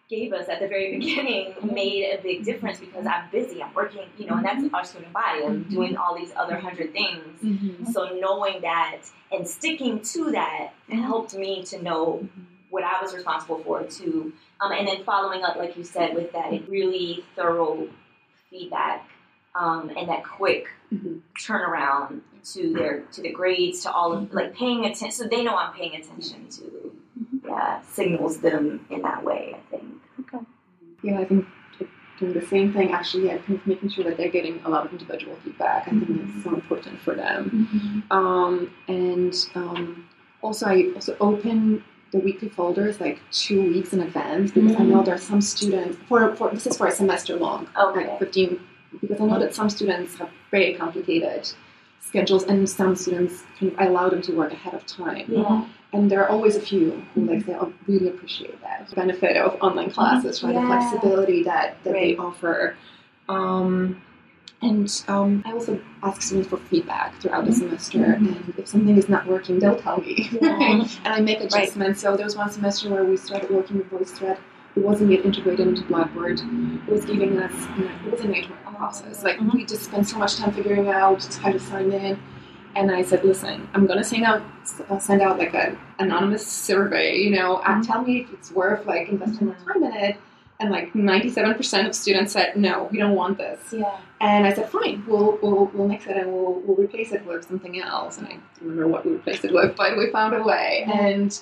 gave 0.08 0.32
us 0.32 0.48
at 0.48 0.60
the 0.60 0.68
very 0.68 0.98
beginning 0.98 1.54
made 1.62 2.04
a 2.18 2.22
big 2.22 2.44
difference 2.44 2.78
because 2.78 3.06
I'm 3.06 3.30
busy, 3.30 3.62
I'm 3.62 3.74
working, 3.74 4.08
you 4.16 4.26
know, 4.26 4.36
and 4.36 4.44
that's 4.44 4.64
our 4.72 4.84
student 4.84 5.12
body. 5.12 5.44
I'm 5.44 5.64
mm-hmm. 5.64 5.70
doing 5.70 5.96
all 5.96 6.16
these 6.16 6.32
other 6.36 6.58
hundred 6.58 6.92
things. 6.92 7.42
Mm-hmm. 7.42 7.92
So 7.92 8.18
knowing 8.18 8.62
that 8.62 9.02
and 9.30 9.46
sticking 9.46 10.00
to 10.00 10.30
that 10.32 10.72
helped 10.88 11.34
me 11.34 11.62
to 11.64 11.82
know 11.82 12.26
what 12.70 12.84
I 12.84 13.00
was 13.02 13.14
responsible 13.14 13.62
for 13.62 13.84
too. 13.84 14.32
Um, 14.60 14.72
and 14.72 14.86
then 14.86 15.04
following 15.04 15.42
up, 15.42 15.56
like 15.56 15.76
you 15.76 15.84
said, 15.84 16.14
with 16.14 16.32
that 16.32 16.68
really 16.68 17.24
thorough 17.36 17.88
feedback 18.50 19.08
um, 19.54 19.90
and 19.96 20.08
that 20.08 20.24
quick 20.24 20.68
mm-hmm. 20.92 21.18
turnaround 21.38 22.20
to 22.52 22.72
their 22.72 23.00
to 23.12 23.22
the 23.22 23.30
grades, 23.30 23.82
to 23.82 23.92
all 23.92 24.12
of 24.12 24.32
like 24.32 24.54
paying 24.54 24.84
attention. 24.84 25.10
So 25.10 25.28
they 25.28 25.44
know 25.44 25.56
I'm 25.56 25.74
paying 25.74 25.94
attention 25.94 26.48
to 26.48 26.92
yeah 27.48 27.80
signals 27.82 28.38
them 28.38 28.84
in 28.90 29.02
that 29.02 29.24
way. 29.24 29.56
I 29.56 29.76
think. 29.76 29.94
Okay. 30.20 30.44
Yeah, 31.02 31.20
I 31.20 31.24
think 31.24 31.46
doing 32.18 32.32
the 32.32 32.46
same 32.46 32.72
thing 32.72 32.92
actually 32.92 33.26
yeah, 33.26 33.38
kind 33.38 33.58
of 33.58 33.66
making 33.66 33.88
sure 33.88 34.04
that 34.04 34.16
they're 34.16 34.30
getting 34.30 34.61
a 34.64 34.68
lot 34.68 34.84
of 34.84 34.92
individual 34.92 35.37
feedback 35.44 35.87
i 35.87 35.90
think 35.90 36.04
mm-hmm. 36.04 36.38
is 36.38 36.44
so 36.44 36.54
important 36.54 37.00
for 37.00 37.14
them 37.14 37.70
mm-hmm. 37.72 38.12
um, 38.16 38.72
and 38.88 39.46
um, 39.54 40.08
also 40.42 40.66
i 40.66 40.90
also 40.94 41.16
open 41.20 41.82
the 42.12 42.18
weekly 42.18 42.48
folders 42.48 43.00
like 43.00 43.20
two 43.30 43.62
weeks 43.62 43.92
in 43.92 44.00
advance 44.00 44.50
because 44.50 44.72
mm-hmm. 44.72 44.82
i 44.82 44.84
know 44.84 44.96
mm-hmm. 44.96 45.04
there 45.04 45.14
are 45.14 45.18
some 45.18 45.40
students 45.40 45.98
for, 46.08 46.34
for 46.37 46.50
this 46.50 46.66
is 46.66 46.76
for 46.76 46.87
a 46.87 46.92
semester 46.92 47.37
long 47.37 47.68
okay. 47.78 48.08
like 48.08 48.18
15 48.18 48.61
because 49.00 49.20
i 49.20 49.24
know 49.24 49.38
that 49.38 49.54
some 49.54 49.70
students 49.70 50.16
have 50.16 50.30
very 50.50 50.74
complicated 50.74 51.50
schedules 52.00 52.44
and 52.44 52.68
some 52.68 52.96
students 52.96 53.42
kind 53.58 53.72
of, 53.72 53.78
i 53.78 53.87
allow 53.87 54.08
them 54.08 54.22
to 54.22 54.32
work 54.32 54.52
ahead 54.52 54.74
of 54.74 54.84
time 54.87 55.24
yeah 55.28 55.64
and 55.92 56.11
there 56.11 56.22
are 56.22 56.29
always 56.29 56.57
a 56.57 56.61
few 56.61 57.03
who 57.14 57.24
like 57.24 57.44
say, 57.44 57.57
"Oh, 57.59 57.72
really 57.87 58.09
appreciate 58.09 58.61
that 58.62 58.94
benefit 58.94 59.37
of 59.37 59.61
online 59.62 59.90
classes, 59.90 60.42
right? 60.42 60.55
Yeah. 60.55 60.61
The 60.61 60.66
flexibility 60.66 61.42
that 61.44 61.83
that 61.85 61.92
right. 61.92 62.16
they 62.16 62.16
offer." 62.16 62.77
Um, 63.29 64.03
and 64.61 65.05
um, 65.07 65.42
I 65.46 65.53
also 65.53 65.81
ask 66.03 66.20
students 66.20 66.48
for 66.51 66.57
feedback 66.57 67.14
throughout 67.20 67.44
the 67.44 67.53
mm-hmm. 67.53 67.61
semester, 67.61 67.98
mm-hmm. 67.98 68.27
and 68.27 68.55
if 68.59 68.66
something 68.66 68.96
is 68.96 69.09
not 69.09 69.27
working, 69.27 69.61
they'll 69.61 69.81
tell 69.81 69.98
me, 70.01 70.29
yeah. 70.33 70.59
and 71.05 71.14
I 71.14 71.20
make 71.20 71.40
adjustments. 71.40 71.79
Right. 71.79 72.11
So 72.11 72.16
there 72.16 72.24
was 72.24 72.37
one 72.37 72.51
semester 72.51 72.90
where 72.90 73.05
we 73.05 73.16
started 73.16 73.51
working 73.51 73.79
with 73.79 73.90
VoiceThread. 73.90 74.38
It 74.77 74.85
wasn't 74.85 75.11
yet 75.11 75.24
integrated 75.24 75.66
into 75.66 75.83
Blackboard. 75.83 76.40
It 76.40 76.92
was 76.92 77.05
giving 77.05 77.38
us, 77.38 77.53
you 77.77 77.85
know, 77.85 77.90
it 78.07 78.12
was 78.12 78.20
a 78.20 78.29
nightmare 78.29 78.59
process. 78.77 79.24
Like 79.24 79.38
mm-hmm. 79.38 79.57
we 79.57 79.64
just 79.64 79.85
spent 79.85 80.07
so 80.07 80.18
much 80.18 80.37
time 80.37 80.53
figuring 80.53 80.88
out 80.88 81.24
how 81.37 81.51
to 81.51 81.59
sign 81.59 81.90
in 81.92 82.18
and 82.76 82.90
I 82.90 83.02
said, 83.02 83.24
"Listen, 83.24 83.68
I'm 83.74 83.87
gonna 83.87 84.04
send 84.04 84.24
out 84.24 84.42
I'll 84.90 85.00
send 85.00 85.22
out 85.22 85.38
like 85.38 85.54
an 85.54 85.78
anonymous 85.98 86.46
survey. 86.46 87.16
You 87.18 87.31
know, 87.31 87.57
mm-hmm. 87.64 87.83
tell 87.83 88.02
me 88.02 88.20
if 88.20 88.33
it's 88.33 88.50
worth 88.50 88.87
like 88.87 89.09
investing 89.09 89.48
more 89.48 89.57
time 89.66 89.83
in 89.85 89.92
it." 89.92 90.16
And 90.61 90.70
like 90.70 90.92
97% 90.92 91.87
of 91.87 91.94
students 91.94 92.33
said, 92.33 92.57
"No, 92.57 92.88
we 92.90 92.98
don't 92.98 93.14
want 93.14 93.38
this." 93.38 93.61
Yeah. 93.72 93.96
And 94.20 94.46
I 94.46 94.52
said, 94.52 94.68
"Fine, 94.68 95.04
we'll 95.07 95.38
we'll 95.42 95.66
we'll 95.66 95.88
mix 95.88 96.07
it 96.07 96.16
and 96.16 96.33
we'll 96.33 96.61
we'll 96.64 96.76
replace 96.76 97.12
it 97.12 97.24
with 97.24 97.46
something 97.46 97.81
else." 97.81 98.18
And 98.18 98.26
I 98.26 98.31
don't 98.31 98.42
remember 98.61 98.88
what 98.88 99.07
we 99.07 99.12
replaced 99.12 99.44
it 99.44 99.52
with, 99.52 99.76
but 99.76 99.96
we 99.96 100.11
found 100.11 100.35
a 100.35 100.42
way. 100.42 100.85
And 100.92 101.40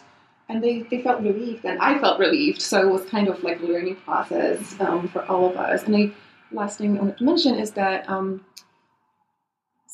and 0.48 0.62
they, 0.62 0.82
they 0.82 1.02
felt 1.02 1.22
relieved 1.22 1.64
and 1.64 1.80
I 1.80 1.98
felt 1.98 2.20
relieved. 2.20 2.62
So 2.62 2.80
it 2.80 2.90
was 2.90 3.04
kind 3.06 3.28
of 3.28 3.42
like 3.42 3.60
a 3.60 3.64
learning 3.64 3.96
process 3.96 4.78
um, 4.80 5.08
for 5.08 5.24
all 5.26 5.50
of 5.50 5.56
us. 5.56 5.84
And 5.84 5.94
the 5.94 6.12
last 6.52 6.78
thing 6.78 6.96
I 6.96 7.00
wanted 7.00 7.18
to 7.18 7.24
mention 7.24 7.54
is 7.56 7.72
that 7.72 8.08
um, 8.08 8.44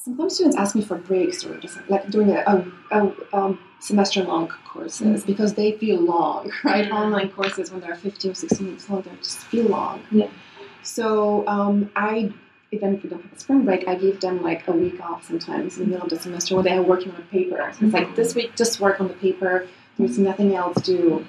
sometimes 0.05 0.35
students 0.35 0.57
ask 0.57 0.75
me 0.75 0.83
for 0.83 0.97
breaks 0.97 1.45
or 1.45 1.57
just 1.59 1.79
like 1.89 2.11
doing 2.11 2.31
a, 2.31 2.43
a, 2.47 2.99
a 2.99 3.15
um, 3.33 3.59
semester 3.79 4.23
long 4.25 4.49
courses 4.67 5.21
mm-hmm. 5.21 5.27
because 5.27 5.55
they 5.55 5.73
feel 5.73 6.01
long, 6.01 6.51
right? 6.65 6.87
Mm-hmm. 6.87 6.95
Online 6.95 7.31
courses 7.31 7.71
when 7.71 7.81
they're 7.81 7.95
15 7.95 8.31
or 8.31 8.35
16 8.35 8.67
weeks 8.67 8.91
long, 8.91 9.03
they 9.03 9.11
just 9.19 9.39
feel 9.39 9.67
long. 9.67 10.03
Yeah. 10.11 10.29
So 10.83 11.47
um, 11.47 11.91
I, 11.95 12.33
even 12.73 12.95
if 12.95 13.05
we 13.05 13.11
don't 13.11 13.23
have 13.23 13.33
a 13.33 13.39
spring 13.39 13.65
break, 13.65 13.87
I 13.87 13.95
give 13.95 14.21
them 14.21 14.43
like 14.43 14.67
a 14.67 14.73
week 14.73 15.01
off 15.01 15.27
sometimes 15.27 15.79
in 15.79 15.85
the 15.85 15.91
middle 15.91 16.05
of 16.05 16.11
the 16.11 16.19
semester 16.19 16.57
when 16.57 16.65
they 16.65 16.77
are 16.77 16.83
working 16.83 17.13
on 17.13 17.21
a 17.21 17.25
paper. 17.27 17.57
So 17.57 17.69
it's 17.69 17.79
mm-hmm. 17.79 17.91
like 17.91 18.17
this 18.17 18.35
week, 18.35 18.57
just 18.57 18.81
work 18.81 19.01
on 19.01 19.07
the 19.07 19.15
paper. 19.15 19.69
There's 19.99 20.19
nothing 20.19 20.57
else 20.57 20.83
to 20.83 20.97
do 20.97 21.27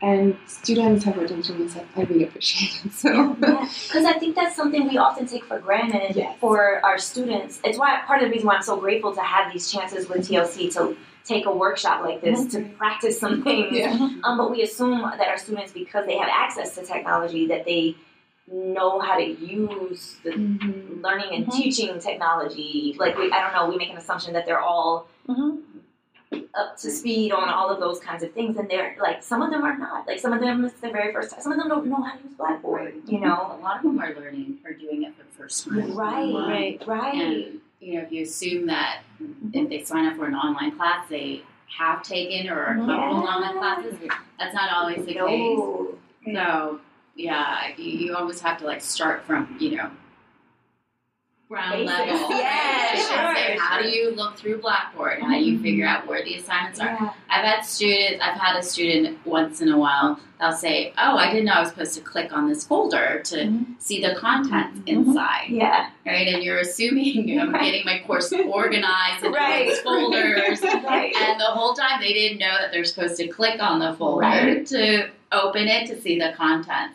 and 0.00 0.36
students 0.46 1.04
have 1.04 1.16
written 1.16 1.42
to 1.42 1.52
me 1.54 1.62
and 1.62 1.70
said, 1.70 1.86
I 1.96 2.02
really 2.02 2.24
appreciate 2.24 2.84
it. 2.84 2.92
So, 2.92 3.34
because 3.34 3.94
yeah. 3.94 4.08
I 4.14 4.18
think 4.18 4.36
that's 4.36 4.54
something 4.54 4.86
we 4.88 4.96
often 4.96 5.26
take 5.26 5.44
for 5.44 5.58
granted 5.58 6.14
yes. 6.16 6.36
for 6.40 6.80
our 6.84 6.98
students. 6.98 7.60
It's 7.64 7.78
why 7.78 8.00
part 8.06 8.22
of 8.22 8.28
the 8.28 8.32
reason 8.32 8.46
why 8.46 8.54
I'm 8.56 8.62
so 8.62 8.78
grateful 8.78 9.14
to 9.14 9.20
have 9.20 9.52
these 9.52 9.70
chances 9.72 10.08
with 10.08 10.28
TLC 10.28 10.72
to 10.74 10.96
take 11.24 11.46
a 11.46 11.54
workshop 11.54 12.02
like 12.04 12.20
this 12.22 12.40
mm-hmm. 12.40 12.68
to 12.70 12.76
practice 12.76 13.18
some 13.18 13.42
things. 13.42 13.76
Yeah. 13.76 14.08
Um, 14.24 14.38
but 14.38 14.50
we 14.50 14.62
assume 14.62 15.00
that 15.02 15.28
our 15.28 15.36
students, 15.36 15.72
because 15.72 16.06
they 16.06 16.16
have 16.16 16.28
access 16.32 16.74
to 16.76 16.84
technology, 16.84 17.46
that 17.48 17.64
they 17.64 17.96
know 18.50 18.98
how 19.00 19.16
to 19.18 19.24
use 19.24 20.16
the 20.24 20.30
Mm-hmm. 20.30 21.02
learning 21.02 21.34
and 21.34 21.46
Mhm. 21.46 21.52
teaching 21.52 21.98
technology. 22.00 22.96
Like 22.98 23.18
we, 23.18 23.30
I 23.30 23.40
don't 23.42 23.52
know, 23.52 23.68
we 23.68 23.76
make 23.76 23.90
an 23.90 23.96
assumption 23.98 24.32
that 24.34 24.46
they're 24.46 24.60
all 24.60 25.06
Mhm. 25.28 25.58
Up 26.54 26.76
to 26.76 26.90
speed 26.90 27.32
on 27.32 27.48
all 27.48 27.70
of 27.70 27.80
those 27.80 28.00
kinds 28.00 28.22
of 28.22 28.32
things, 28.32 28.56
and 28.56 28.68
they're 28.68 28.96
like 29.00 29.22
some 29.22 29.42
of 29.42 29.50
them 29.50 29.62
are 29.62 29.76
not. 29.76 30.06
Like 30.06 30.18
some 30.18 30.32
of 30.32 30.40
them 30.40 30.64
it's 30.64 30.80
their 30.80 30.92
very 30.92 31.12
first 31.12 31.30
time. 31.30 31.40
Some 31.40 31.52
of 31.52 31.58
them 31.58 31.68
don't 31.68 31.86
know 31.86 32.02
how 32.02 32.16
to 32.16 32.22
use 32.24 32.34
Blackboard. 32.34 32.94
You 33.06 33.20
know, 33.20 33.56
a 33.58 33.62
lot 33.62 33.78
of 33.78 33.82
them 33.82 33.98
are 34.00 34.14
learning 34.14 34.58
or 34.64 34.72
doing 34.72 35.04
it 35.04 35.14
for 35.16 35.22
the 35.22 35.42
first 35.42 35.64
time. 35.64 35.94
right, 35.94 36.34
Right. 36.34 36.82
right. 36.86 37.14
And 37.14 37.60
you 37.80 37.94
know, 37.94 38.00
if 38.00 38.12
you 38.12 38.22
assume 38.22 38.66
that 38.66 39.02
mm-hmm. 39.22 39.50
if 39.52 39.68
they 39.68 39.84
sign 39.84 40.06
up 40.06 40.16
for 40.16 40.26
an 40.26 40.34
online 40.34 40.76
class, 40.76 41.08
they 41.08 41.42
have 41.78 42.02
taken 42.02 42.48
or 42.50 42.60
are 42.60 42.74
comfortable 42.74 43.20
in 43.20 43.28
online 43.28 43.58
classes, 43.58 43.98
that's 44.38 44.54
not 44.54 44.72
always 44.72 45.04
the 45.06 45.14
case. 45.14 45.58
no. 45.58 45.98
So 46.34 46.80
yeah, 47.14 47.76
you, 47.76 47.84
you 47.84 48.16
almost 48.16 48.42
have 48.42 48.58
to 48.58 48.64
like 48.66 48.80
start 48.80 49.24
from 49.24 49.56
you 49.60 49.76
know 49.76 49.90
ground 51.48 51.86
Basics. 51.86 51.98
level. 52.12 52.28
Yeah, 52.38 52.94
sure, 52.94 53.60
how 53.60 53.80
do 53.82 53.88
you 53.88 54.10
look 54.14 54.36
through 54.36 54.58
Blackboard? 54.60 55.20
How 55.20 55.28
do 55.34 55.40
you 55.44 55.58
figure 55.60 55.86
out 55.86 56.06
where 56.06 56.24
the 56.24 56.34
assignments 56.36 56.80
are? 56.80 56.86
Yeah. 56.86 57.12
I've 57.28 57.44
had 57.44 57.60
students. 57.60 58.22
I've 58.24 58.38
had 58.40 58.56
a 58.56 58.62
student 58.62 59.18
once 59.26 59.60
in 59.60 59.68
a 59.70 59.76
while. 59.78 60.18
They'll 60.40 60.52
say, 60.52 60.92
"Oh, 60.96 61.16
I 61.16 61.30
didn't 61.30 61.46
know 61.46 61.52
I 61.54 61.60
was 61.60 61.68
supposed 61.70 61.94
to 61.94 62.00
click 62.00 62.32
on 62.32 62.48
this 62.48 62.66
folder 62.66 63.20
to 63.24 63.36
Mhm. 63.36 63.66
see 63.78 64.00
the 64.00 64.14
content 64.14 64.84
Mhm. 64.84 64.88
inside." 64.88 65.46
Yeah. 65.50 65.90
Right, 66.06 66.28
and 66.28 66.42
you're 66.42 66.58
assuming 66.60 67.38
I'm 67.40 67.52
Right. 67.52 67.62
getting 67.64 67.84
my 67.84 67.98
course 68.06 68.32
organized 68.46 69.24
in 69.24 69.32
Right. 69.32 69.68
these 69.68 69.80
folders, 69.80 70.62
Right. 70.62 71.14
and 71.14 71.38
the 71.40 71.44
whole 71.44 71.74
time 71.74 72.00
they 72.00 72.12
didn't 72.14 72.38
know 72.38 72.56
that 72.58 72.72
they're 72.72 72.84
supposed 72.84 73.16
to 73.18 73.28
click 73.28 73.62
on 73.62 73.78
the 73.80 73.92
folder 73.94 74.22
Right. 74.26 74.66
to 74.66 75.08
open 75.32 75.68
it 75.68 75.86
to 75.88 76.00
see 76.00 76.18
the 76.18 76.32
content. 76.36 76.92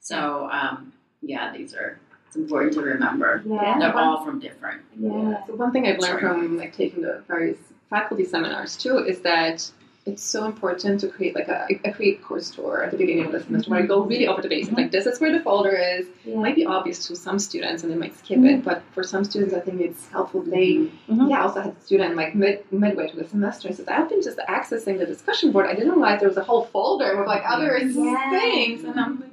So, 0.00 0.48
um, 0.50 0.92
yeah, 1.20 1.52
these 1.52 1.74
are. 1.74 1.98
It's 2.34 2.42
important 2.42 2.72
to 2.74 2.80
remember. 2.82 3.42
Yeah. 3.46 3.78
They're 3.78 3.96
all 3.96 4.24
from 4.24 4.40
different. 4.40 4.82
Yeah. 4.98 5.46
So 5.46 5.54
one 5.54 5.70
thing 5.72 5.86
I've 5.86 5.98
learned 6.00 6.20
from 6.20 6.58
like 6.58 6.76
taking 6.76 7.02
the 7.02 7.22
various 7.28 7.58
faculty 7.90 8.24
seminars 8.24 8.76
too 8.76 8.98
is 8.98 9.20
that 9.20 9.70
it's 10.06 10.22
so 10.22 10.44
important 10.44 11.00
to 11.00 11.08
create 11.08 11.34
like 11.34 11.48
a, 11.48 11.66
a 11.84 11.92
create 11.92 12.22
course 12.22 12.50
tour 12.50 12.82
at 12.82 12.90
the 12.90 12.96
beginning 12.98 13.24
of 13.24 13.32
the 13.32 13.40
semester 13.40 13.70
where 13.70 13.82
I 13.82 13.86
go 13.86 14.02
really 14.02 14.26
over 14.26 14.42
the 14.42 14.48
basics. 14.48 14.76
Like 14.76 14.90
this 14.90 15.06
is 15.06 15.18
where 15.20 15.32
the 15.32 15.40
folder 15.40 15.74
is. 15.76 16.06
It 16.26 16.36
might 16.36 16.56
be 16.56 16.66
obvious 16.66 17.06
to 17.06 17.16
some 17.16 17.38
students 17.38 17.84
and 17.84 17.92
they 17.92 17.96
might 17.96 18.18
skip 18.18 18.40
it, 18.40 18.64
but 18.64 18.82
for 18.92 19.02
some 19.04 19.24
students 19.24 19.54
I 19.54 19.60
think 19.60 19.80
it's 19.80 20.08
helpful. 20.08 20.42
They 20.42 20.90
Mhm. 21.08 21.30
yeah, 21.30 21.38
I 21.38 21.42
also 21.42 21.60
had 21.62 21.76
a 21.76 21.80
student 21.80 22.16
like 22.16 22.34
mid 22.34 22.64
midway 22.72 23.08
through 23.10 23.22
the 23.22 23.28
semester 23.28 23.68
and 23.68 23.76
said 23.76 23.88
I've 23.88 24.08
been 24.10 24.22
just 24.22 24.38
accessing 24.38 24.98
the 24.98 25.06
discussion 25.06 25.52
board. 25.52 25.66
I 25.66 25.74
didn't 25.74 25.92
realize 25.92 26.18
there 26.20 26.28
was 26.28 26.36
a 26.38 26.44
whole 26.44 26.64
folder 26.64 27.16
with 27.16 27.28
like 27.28 27.42
other 27.46 27.78
Yeah. 27.78 28.30
things 28.30 28.82
and 28.84 28.98
I'm 29.00 29.20
like, 29.20 29.30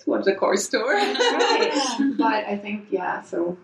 please 0.00 0.06
watch 0.06 0.24
the 0.24 0.34
course 0.34 0.68
tour. 0.68 0.94
Right. 0.94 2.14
but 2.18 2.44
I 2.44 2.56
think 2.56 2.86
yeah, 2.90 3.22
so 3.22 3.56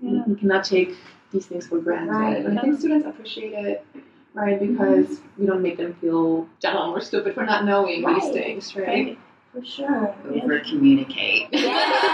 Yeah. 0.00 0.22
we 0.26 0.34
cannot 0.36 0.64
take 0.64 0.96
these 1.32 1.46
things 1.46 1.66
for 1.66 1.78
granted. 1.78 2.12
Right. 2.12 2.44
And 2.44 2.58
I 2.58 2.62
think 2.62 2.78
students 2.78 3.06
appreciate 3.06 3.52
it, 3.52 3.86
right? 4.32 4.58
Because 4.58 5.06
mm-hmm. 5.06 5.40
we 5.40 5.46
don't 5.46 5.62
make 5.62 5.76
them 5.76 5.94
feel 5.94 6.48
dumb 6.60 6.94
or 6.94 7.00
stupid 7.00 7.34
for 7.34 7.44
not 7.44 7.64
knowing 7.64 8.06
these 8.06 8.30
things, 8.30 8.74
right? 8.76 8.86
Right. 8.86 9.18
For 9.52 9.64
sure. 9.64 10.14
Over 10.28 10.60
communicate. 10.60 11.48
Yeah. 11.52 12.12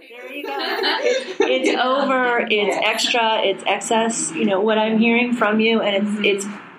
There 0.00 0.32
you 0.32 0.42
go. 0.46 0.56
It's 1.40 1.70
over. 1.80 2.46
It's 2.50 2.76
extra. 2.82 3.40
It's 3.42 3.64
excess. 3.66 4.30
You 4.32 4.44
know 4.44 4.60
what 4.60 4.76
I'm 4.76 4.98
hearing 4.98 5.32
from 5.32 5.60
you, 5.60 5.80
and 5.80 6.06
it's 6.24 6.44
it's 6.44 6.69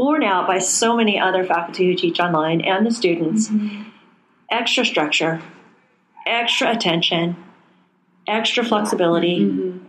borne 0.00 0.24
out 0.24 0.46
by 0.46 0.58
so 0.58 0.96
many 0.96 1.20
other 1.20 1.44
faculty 1.44 1.84
who 1.84 1.94
teach 1.94 2.18
online 2.18 2.62
and 2.62 2.86
the 2.86 2.90
students. 2.90 3.48
Mm-hmm. 3.48 3.82
Extra 4.50 4.82
structure, 4.82 5.42
extra 6.26 6.70
attention, 6.70 7.36
extra 8.26 8.64
flexibility, 8.64 9.40
mm-hmm. 9.40 9.84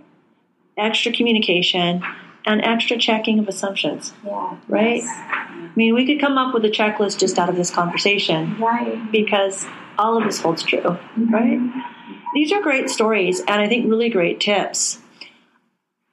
extra 0.78 1.14
communication, 1.14 2.04
and 2.46 2.62
extra 2.62 2.98
checking 2.98 3.40
of 3.40 3.48
assumptions. 3.48 4.14
Yeah. 4.26 4.58
Right? 4.68 4.98
Yes. 4.98 5.08
I 5.08 5.72
mean, 5.78 5.96
we 5.96 6.06
could 6.06 6.20
come 6.20 6.38
up 6.38 6.54
with 6.54 6.66
a 6.66 6.70
checklist 6.70 7.18
just 7.18 7.40
out 7.40 7.48
of 7.48 7.56
this 7.56 7.72
conversation 7.72 8.60
Right. 8.60 9.10
because 9.14 9.66
all 9.98 10.18
of 10.18 10.26
this 10.26 10.42
holds 10.42 10.62
true, 10.62 10.82
mm-hmm. 10.82 11.34
right? 11.34 11.86
These 12.34 12.52
are 12.52 12.62
great 12.62 12.90
stories 12.90 13.40
and 13.40 13.62
I 13.62 13.70
think 13.70 13.90
really 13.90 14.10
great 14.10 14.42
tips. 14.42 15.00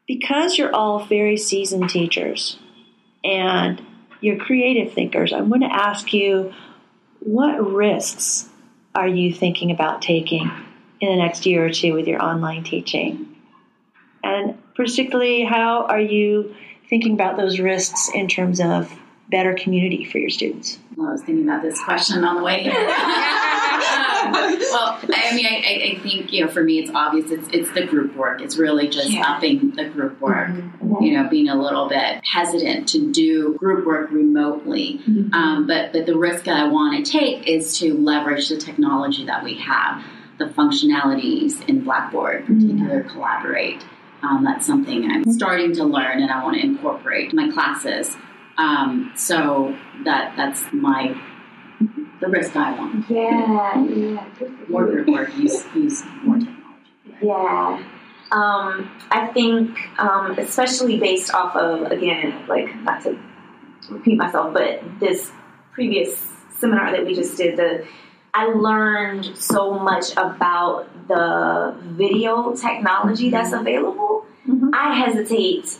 Because 0.06 0.56
you're 0.56 0.72
all 0.72 1.04
very 1.04 1.36
seasoned 1.36 1.90
teachers 1.90 2.60
and 3.24 3.82
you're 4.20 4.36
creative 4.36 4.92
thinkers, 4.92 5.32
I'm 5.32 5.48
going 5.48 5.62
to 5.62 5.72
ask 5.72 6.12
you 6.12 6.52
what 7.20 7.64
risks 7.72 8.48
are 8.94 9.08
you 9.08 9.32
thinking 9.32 9.70
about 9.70 10.02
taking 10.02 10.50
in 11.00 11.10
the 11.10 11.16
next 11.16 11.46
year 11.46 11.64
or 11.64 11.70
two 11.70 11.92
with 11.92 12.06
your 12.06 12.22
online 12.22 12.64
teaching? 12.64 13.36
And 14.22 14.58
particularly, 14.74 15.44
how 15.44 15.84
are 15.84 16.00
you 16.00 16.54
thinking 16.88 17.14
about 17.14 17.36
those 17.36 17.60
risks 17.60 18.10
in 18.14 18.28
terms 18.28 18.60
of 18.60 18.92
better 19.30 19.54
community 19.54 20.04
for 20.04 20.18
your 20.18 20.30
students? 20.30 20.78
Well, 20.96 21.08
I 21.08 21.12
was 21.12 21.22
thinking 21.22 21.48
about 21.48 21.62
this 21.62 21.82
question 21.82 22.24
on 22.24 22.36
the 22.36 22.42
way 22.42 22.62
here. 22.62 22.72
well, 24.72 24.98
I 25.14 25.34
mean, 25.34 25.46
I, 25.46 25.94
I- 25.96 25.98
think 26.02 26.32
you 26.32 26.44
know, 26.44 26.50
for 26.50 26.62
me, 26.62 26.78
it's 26.78 26.90
obvious. 26.94 27.30
It's 27.30 27.48
it's 27.52 27.70
the 27.72 27.86
group 27.86 28.14
work. 28.16 28.40
It's 28.40 28.56
really 28.56 28.88
just 28.88 29.10
Yeah. 29.10 29.24
upping 29.32 29.72
the 29.72 29.84
group 29.86 30.20
work. 30.20 30.50
You 31.00 31.16
know, 31.16 31.28
being 31.28 31.48
a 31.48 31.54
little 31.60 31.88
bit 31.88 32.20
hesitant 32.24 32.88
to 32.90 33.12
do 33.12 33.54
group 33.54 33.86
work 33.86 34.10
remotely. 34.10 35.00
Um, 35.32 35.66
but 35.66 35.92
but 35.92 36.06
the 36.06 36.16
risk 36.16 36.44
that 36.44 36.56
I 36.56 36.68
want 36.68 37.04
to 37.04 37.12
take 37.12 37.46
is 37.46 37.78
to 37.78 37.94
leverage 37.94 38.48
the 38.48 38.56
technology 38.56 39.24
that 39.26 39.42
we 39.44 39.54
have, 39.58 40.02
the 40.38 40.46
functionalities 40.46 41.66
in 41.68 41.84
Blackboard, 41.84 42.46
particular 42.46 43.02
Collaborate. 43.04 43.84
Um, 44.22 44.42
that's 44.44 44.66
something 44.66 45.08
I'm 45.10 45.24
starting 45.32 45.72
to 45.74 45.84
learn, 45.84 46.20
and 46.20 46.30
I 46.30 46.42
want 46.42 46.56
to 46.56 46.62
incorporate 46.62 47.32
my 47.32 47.50
classes. 47.50 48.16
Um, 48.56 49.12
so 49.14 49.76
that 50.04 50.34
that's 50.36 50.64
my 50.72 51.20
the 52.20 52.28
risk 52.28 52.56
I 52.56 52.72
want. 52.78 53.08
Yeah. 53.10 53.84
Yeah. 53.84 54.24
More 54.68 54.86
group 54.86 55.08
work, 55.08 55.36
use 55.36 55.64
use 55.74 56.02
more 56.24 56.36
technology. 56.36 57.16
Yeah. 57.22 57.82
Um, 58.30 58.90
I 59.10 59.26
think, 59.32 59.78
um, 59.98 60.38
especially 60.38 60.98
based 60.98 61.32
off 61.32 61.56
of, 61.56 61.90
again, 61.90 62.46
like, 62.46 62.74
not 62.82 63.02
to 63.04 63.18
repeat 63.88 64.18
myself, 64.18 64.52
but 64.52 64.82
this 65.00 65.32
previous 65.72 66.18
seminar 66.58 66.90
that 66.92 67.06
we 67.06 67.14
just 67.14 67.36
did, 67.36 67.56
the 67.56 67.86
I 68.34 68.46
learned 68.46 69.24
so 69.36 69.78
much 69.78 70.12
about 70.12 71.08
the 71.08 71.74
video 71.82 72.54
technology 72.54 73.30
that's 73.30 73.52
available. 73.52 74.26
Mhm. 74.46 74.70
I 74.74 74.94
hesitate 74.94 75.78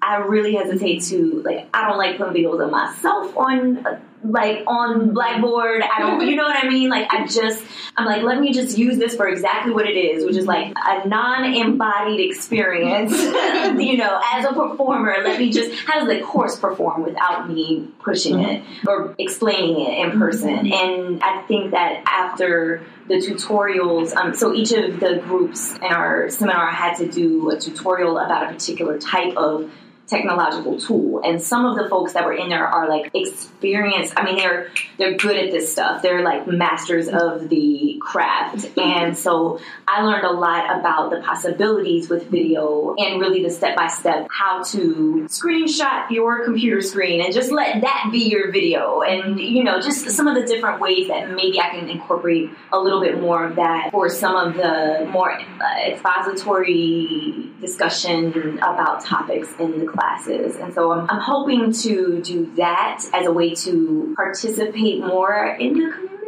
I 0.00 0.18
really 0.18 0.54
hesitate 0.54 1.02
to 1.04 1.42
like. 1.44 1.68
I 1.74 1.88
don't 1.88 1.98
like 1.98 2.16
putting 2.18 2.34
videos 2.44 2.64
of 2.64 2.70
myself 2.70 3.36
on 3.36 3.78
uh, 3.84 3.98
like 4.24 4.64
on 4.66 5.12
Blackboard. 5.14 5.82
I 5.82 6.00
don't, 6.00 6.26
you 6.26 6.36
know 6.36 6.44
what 6.44 6.64
I 6.64 6.68
mean? 6.68 6.88
Like 6.90 7.12
I 7.12 7.26
just, 7.26 7.64
I'm 7.96 8.06
like, 8.06 8.22
let 8.22 8.40
me 8.40 8.52
just 8.52 8.78
use 8.78 8.98
this 8.98 9.16
for 9.16 9.28
exactly 9.28 9.72
what 9.72 9.86
it 9.86 9.96
is, 9.96 10.24
which 10.24 10.36
is 10.36 10.46
like 10.46 10.72
a 10.76 11.08
non-embodied 11.08 12.20
experience. 12.20 13.12
you 13.12 13.96
know, 13.96 14.20
as 14.32 14.44
a 14.44 14.52
performer, 14.52 15.16
let 15.22 15.38
me 15.38 15.50
just. 15.50 15.74
How 15.86 16.00
does 16.00 16.08
the 16.08 16.20
course 16.24 16.58
perform 16.58 17.02
without 17.02 17.48
me 17.48 17.88
pushing 18.00 18.40
it 18.40 18.64
or 18.86 19.14
explaining 19.18 19.80
it 19.80 20.06
in 20.06 20.18
person? 20.18 20.72
And 20.72 21.22
I 21.22 21.42
think 21.42 21.72
that 21.72 22.02
after 22.06 22.82
the 23.08 23.14
tutorials, 23.14 24.14
um, 24.14 24.34
so 24.34 24.52
each 24.52 24.72
of 24.72 25.00
the 25.00 25.22
groups 25.24 25.74
in 25.76 25.84
our 25.84 26.28
seminar 26.30 26.70
had 26.70 26.96
to 26.98 27.08
do 27.08 27.50
a 27.50 27.58
tutorial 27.58 28.18
about 28.18 28.50
a 28.50 28.52
particular 28.52 28.98
type 28.98 29.36
of 29.36 29.70
technological 30.08 30.80
tool. 30.80 31.20
And 31.24 31.40
some 31.40 31.66
of 31.66 31.76
the 31.76 31.88
folks 31.88 32.14
that 32.14 32.24
were 32.24 32.32
in 32.32 32.48
there 32.48 32.66
are 32.66 32.88
like 32.88 33.10
experienced 33.14 34.14
i 34.16 34.24
mean 34.24 34.36
they're 34.36 34.70
they're 34.96 35.16
good 35.16 35.36
at 35.36 35.50
this 35.52 35.70
stuff. 35.70 36.02
They're 36.02 36.22
like 36.22 36.46
masters 36.46 37.08
of 37.08 37.48
the 37.48 38.00
craft. 38.00 38.76
And 38.78 39.16
so 39.16 39.60
i 39.86 40.02
learned 40.02 40.24
a 40.24 40.32
lot 40.32 40.78
about 40.78 41.10
the 41.10 41.20
possibilities 41.20 42.08
with 42.08 42.26
video 42.28 42.94
and 42.96 43.20
really 43.20 43.42
the 43.42 43.50
step 43.50 43.76
by 43.76 43.88
step 43.88 44.28
how 44.30 44.62
to 44.64 45.26
screenshot 45.28 46.10
your 46.10 46.44
computer 46.44 46.80
screen 46.80 47.20
and 47.20 47.32
just 47.32 47.52
let 47.52 47.82
that 47.82 48.08
be 48.10 48.28
your 48.28 48.50
video. 48.50 49.02
And 49.02 49.38
you 49.38 49.62
know 49.62 49.80
just 49.80 50.08
some 50.10 50.26
of 50.26 50.34
the 50.34 50.46
different 50.46 50.80
ways 50.80 51.08
that 51.08 51.30
maybe 51.30 51.60
i 51.60 51.68
can 51.68 51.88
incorporate 51.88 52.50
a 52.72 52.78
little 52.78 53.00
bit 53.00 53.20
more 53.20 53.44
of 53.44 53.56
that 53.56 53.90
for 53.90 54.08
some 54.08 54.36
of 54.36 54.54
the 54.54 55.06
more 55.10 55.32
uh, 55.32 55.64
expository 55.86 57.50
discussion 57.60 58.58
about 58.58 59.04
topics 59.04 59.52
in 59.58 59.78
the 59.84 59.86
classes. 59.98 60.56
And 60.56 60.72
so 60.72 60.92
I'm, 60.92 61.10
I'm 61.10 61.20
hoping 61.20 61.72
to 61.72 62.20
do 62.22 62.54
that 62.56 63.04
as 63.12 63.26
a 63.26 63.32
way 63.32 63.54
to 63.54 64.14
participate 64.16 65.00
more 65.00 65.56
in 65.58 65.74
the 65.74 65.90
community 65.90 66.18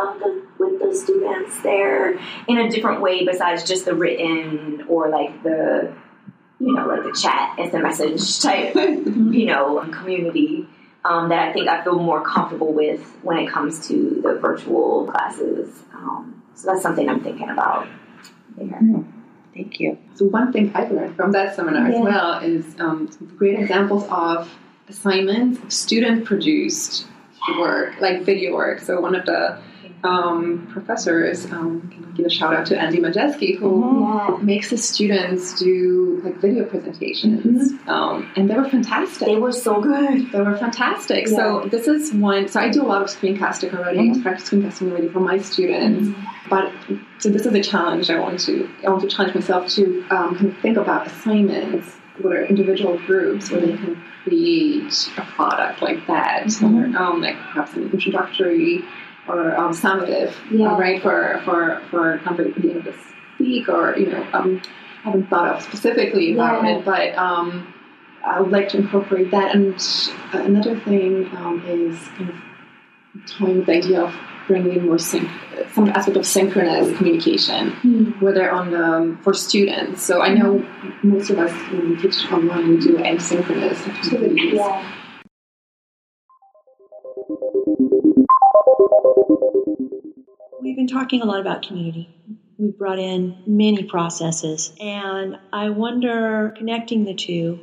of 0.00 0.18
the 0.18 0.46
with 0.58 0.80
the 0.80 0.94
students 0.94 1.62
there 1.62 2.18
in 2.48 2.58
a 2.58 2.70
different 2.70 3.00
way 3.00 3.24
besides 3.24 3.64
just 3.64 3.84
the 3.84 3.94
written 3.94 4.84
or 4.88 5.08
like 5.10 5.42
the 5.42 5.94
you 6.58 6.74
know 6.74 6.86
like 6.86 7.02
the 7.02 7.18
chat 7.18 7.58
and 7.58 7.70
the 7.72 7.78
message 7.78 8.40
type 8.42 8.74
you 8.74 9.46
know 9.46 9.86
community 9.92 10.66
um, 11.04 11.28
that 11.28 11.48
I 11.48 11.52
think 11.52 11.68
I 11.68 11.84
feel 11.84 11.98
more 11.98 12.24
comfortable 12.24 12.72
with 12.72 13.00
when 13.22 13.38
it 13.38 13.50
comes 13.50 13.86
to 13.88 14.20
the 14.22 14.34
virtual 14.40 15.06
classes. 15.06 15.72
Um, 15.94 16.42
so 16.54 16.72
that's 16.72 16.82
something 16.82 17.08
I'm 17.08 17.22
thinking 17.22 17.48
about. 17.48 17.86
There. 18.56 19.04
Thank 19.56 19.80
you. 19.80 19.96
So 20.14 20.26
one 20.26 20.52
thing 20.52 20.70
I've 20.74 20.90
learned 20.92 21.16
from 21.16 21.32
that 21.32 21.56
seminar 21.56 21.88
Yeah. 21.88 21.96
as 21.96 22.04
well 22.04 22.38
is 22.40 22.64
um, 22.78 23.10
some 23.10 23.34
great 23.38 23.58
examples 23.58 24.04
of 24.10 24.52
assignments 24.88 25.62
of 25.62 25.72
student-produced 25.72 27.06
work, 27.58 27.98
like 28.00 28.22
video 28.22 28.54
work. 28.54 28.80
So 28.80 29.00
one 29.00 29.14
of 29.14 29.24
the 29.24 29.58
um, 30.04 30.68
professors, 30.72 31.46
um, 31.46 31.90
can 31.92 32.04
I 32.04 32.16
give 32.16 32.26
a 32.26 32.30
shout 32.30 32.54
out 32.54 32.66
to 32.66 32.78
Andy 32.78 32.98
Majeski, 32.98 33.58
who 33.58 34.00
Yeah. 34.02 34.36
makes 34.42 34.70
his 34.70 34.84
students 34.84 35.58
do 35.58 36.20
like 36.24 36.36
video 36.40 36.64
presentations, 36.64 37.72
um, 37.86 38.28
and 38.36 38.48
they 38.48 38.54
were 38.54 38.68
fantastic. 38.68 39.26
They 39.26 39.36
were 39.36 39.52
so 39.52 39.80
good. 39.80 40.30
They 40.32 40.40
were 40.40 40.56
fantastic. 40.56 41.28
So 41.28 41.68
this 41.70 41.88
is 41.88 42.12
one. 42.12 42.48
So 42.48 42.60
I 42.60 42.68
do 42.70 42.82
a 42.82 42.88
lot 42.88 43.02
of 43.02 43.08
screencasting 43.08 43.74
already. 43.74 44.10
I 44.10 44.20
practice 44.22 44.48
screencasting 44.50 44.90
already 44.90 45.08
for 45.08 45.20
my 45.20 45.38
students. 45.38 46.16
But 46.48 46.72
so 47.18 47.28
this 47.28 47.44
is 47.46 47.52
a 47.54 47.62
challenge. 47.62 48.08
I 48.10 48.18
want 48.20 48.38
to. 48.40 48.68
I 48.86 48.90
want 48.90 49.02
to 49.02 49.08
challenge 49.08 49.34
myself 49.34 49.68
to 49.70 50.04
um, 50.10 50.36
kind 50.36 50.46
of 50.52 50.58
think 50.58 50.76
about 50.76 51.06
assignments 51.06 51.96
what 52.18 52.32
are 52.32 52.44
individual 52.46 52.96
groups 53.06 53.50
where 53.50 53.60
they 53.60 53.76
can 53.76 54.02
create 54.24 55.10
a 55.18 55.22
product 55.22 55.82
like 55.82 56.06
that, 56.06 56.46
or 56.62 56.84
um, 56.96 57.20
like 57.20 57.36
perhaps 57.36 57.74
an 57.74 57.90
introductory 57.90 58.82
or 59.28 59.56
um, 59.56 59.72
summative, 59.72 60.32
Yeah. 60.50 60.72
uh, 60.74 60.78
right? 60.78 61.02
For 61.02 61.40
for 61.44 61.82
for 61.90 62.14
of 62.26 62.36
being 62.36 62.76
able 62.76 62.92
to 62.92 62.94
speak, 63.34 63.68
or 63.68 63.96
you 63.96 64.06
know, 64.12 64.26
um, 64.32 64.62
I 65.04 65.10
haven't 65.10 65.28
thought 65.28 65.54
of 65.56 65.62
specifically 65.62 66.34
about 66.34 66.64
Yeah. 66.64 66.80
but. 66.84 67.16
Um, 67.16 67.72
I 68.24 68.40
would 68.40 68.50
like 68.50 68.68
to 68.70 68.78
incorporate 68.78 69.30
that. 69.30 69.54
And 69.54 69.76
another 70.32 70.74
thing 70.80 71.30
um, 71.36 71.62
is 71.64 71.96
kind 72.18 72.30
of 72.30 72.36
toying 73.38 73.58
with 73.58 73.66
the 73.66 73.76
idea 73.76 74.02
of 74.02 74.12
bringing 74.48 74.78
in 74.80 74.86
more 74.86 74.98
syn- 74.98 75.30
some 75.72 75.88
aspect 75.90 76.16
of 76.16 76.26
synchronous 76.26 76.96
communication, 76.96 78.16
whether 78.18 78.50
on 78.50 78.72
the, 78.72 79.16
for 79.22 79.32
students. 79.32 80.02
So 80.02 80.22
I 80.22 80.34
know 80.34 80.66
most 81.04 81.30
of 81.30 81.38
us 81.38 81.52
when 81.70 81.90
we 81.90 81.96
teach 82.02 82.30
online, 82.32 82.68
we 82.70 82.78
do 82.78 82.96
asynchronous 82.96 83.86
activities. 83.86 84.54
Yeah. 84.54 84.95
We've 90.76 90.86
been 90.86 90.94
talking 90.94 91.22
a 91.22 91.24
lot 91.24 91.40
about 91.40 91.62
community. 91.62 92.06
We've 92.58 92.76
brought 92.76 92.98
in 92.98 93.38
many 93.46 93.84
processes, 93.84 94.74
and 94.78 95.38
I 95.50 95.70
wonder, 95.70 96.52
connecting 96.54 97.06
the 97.06 97.14
two, 97.14 97.60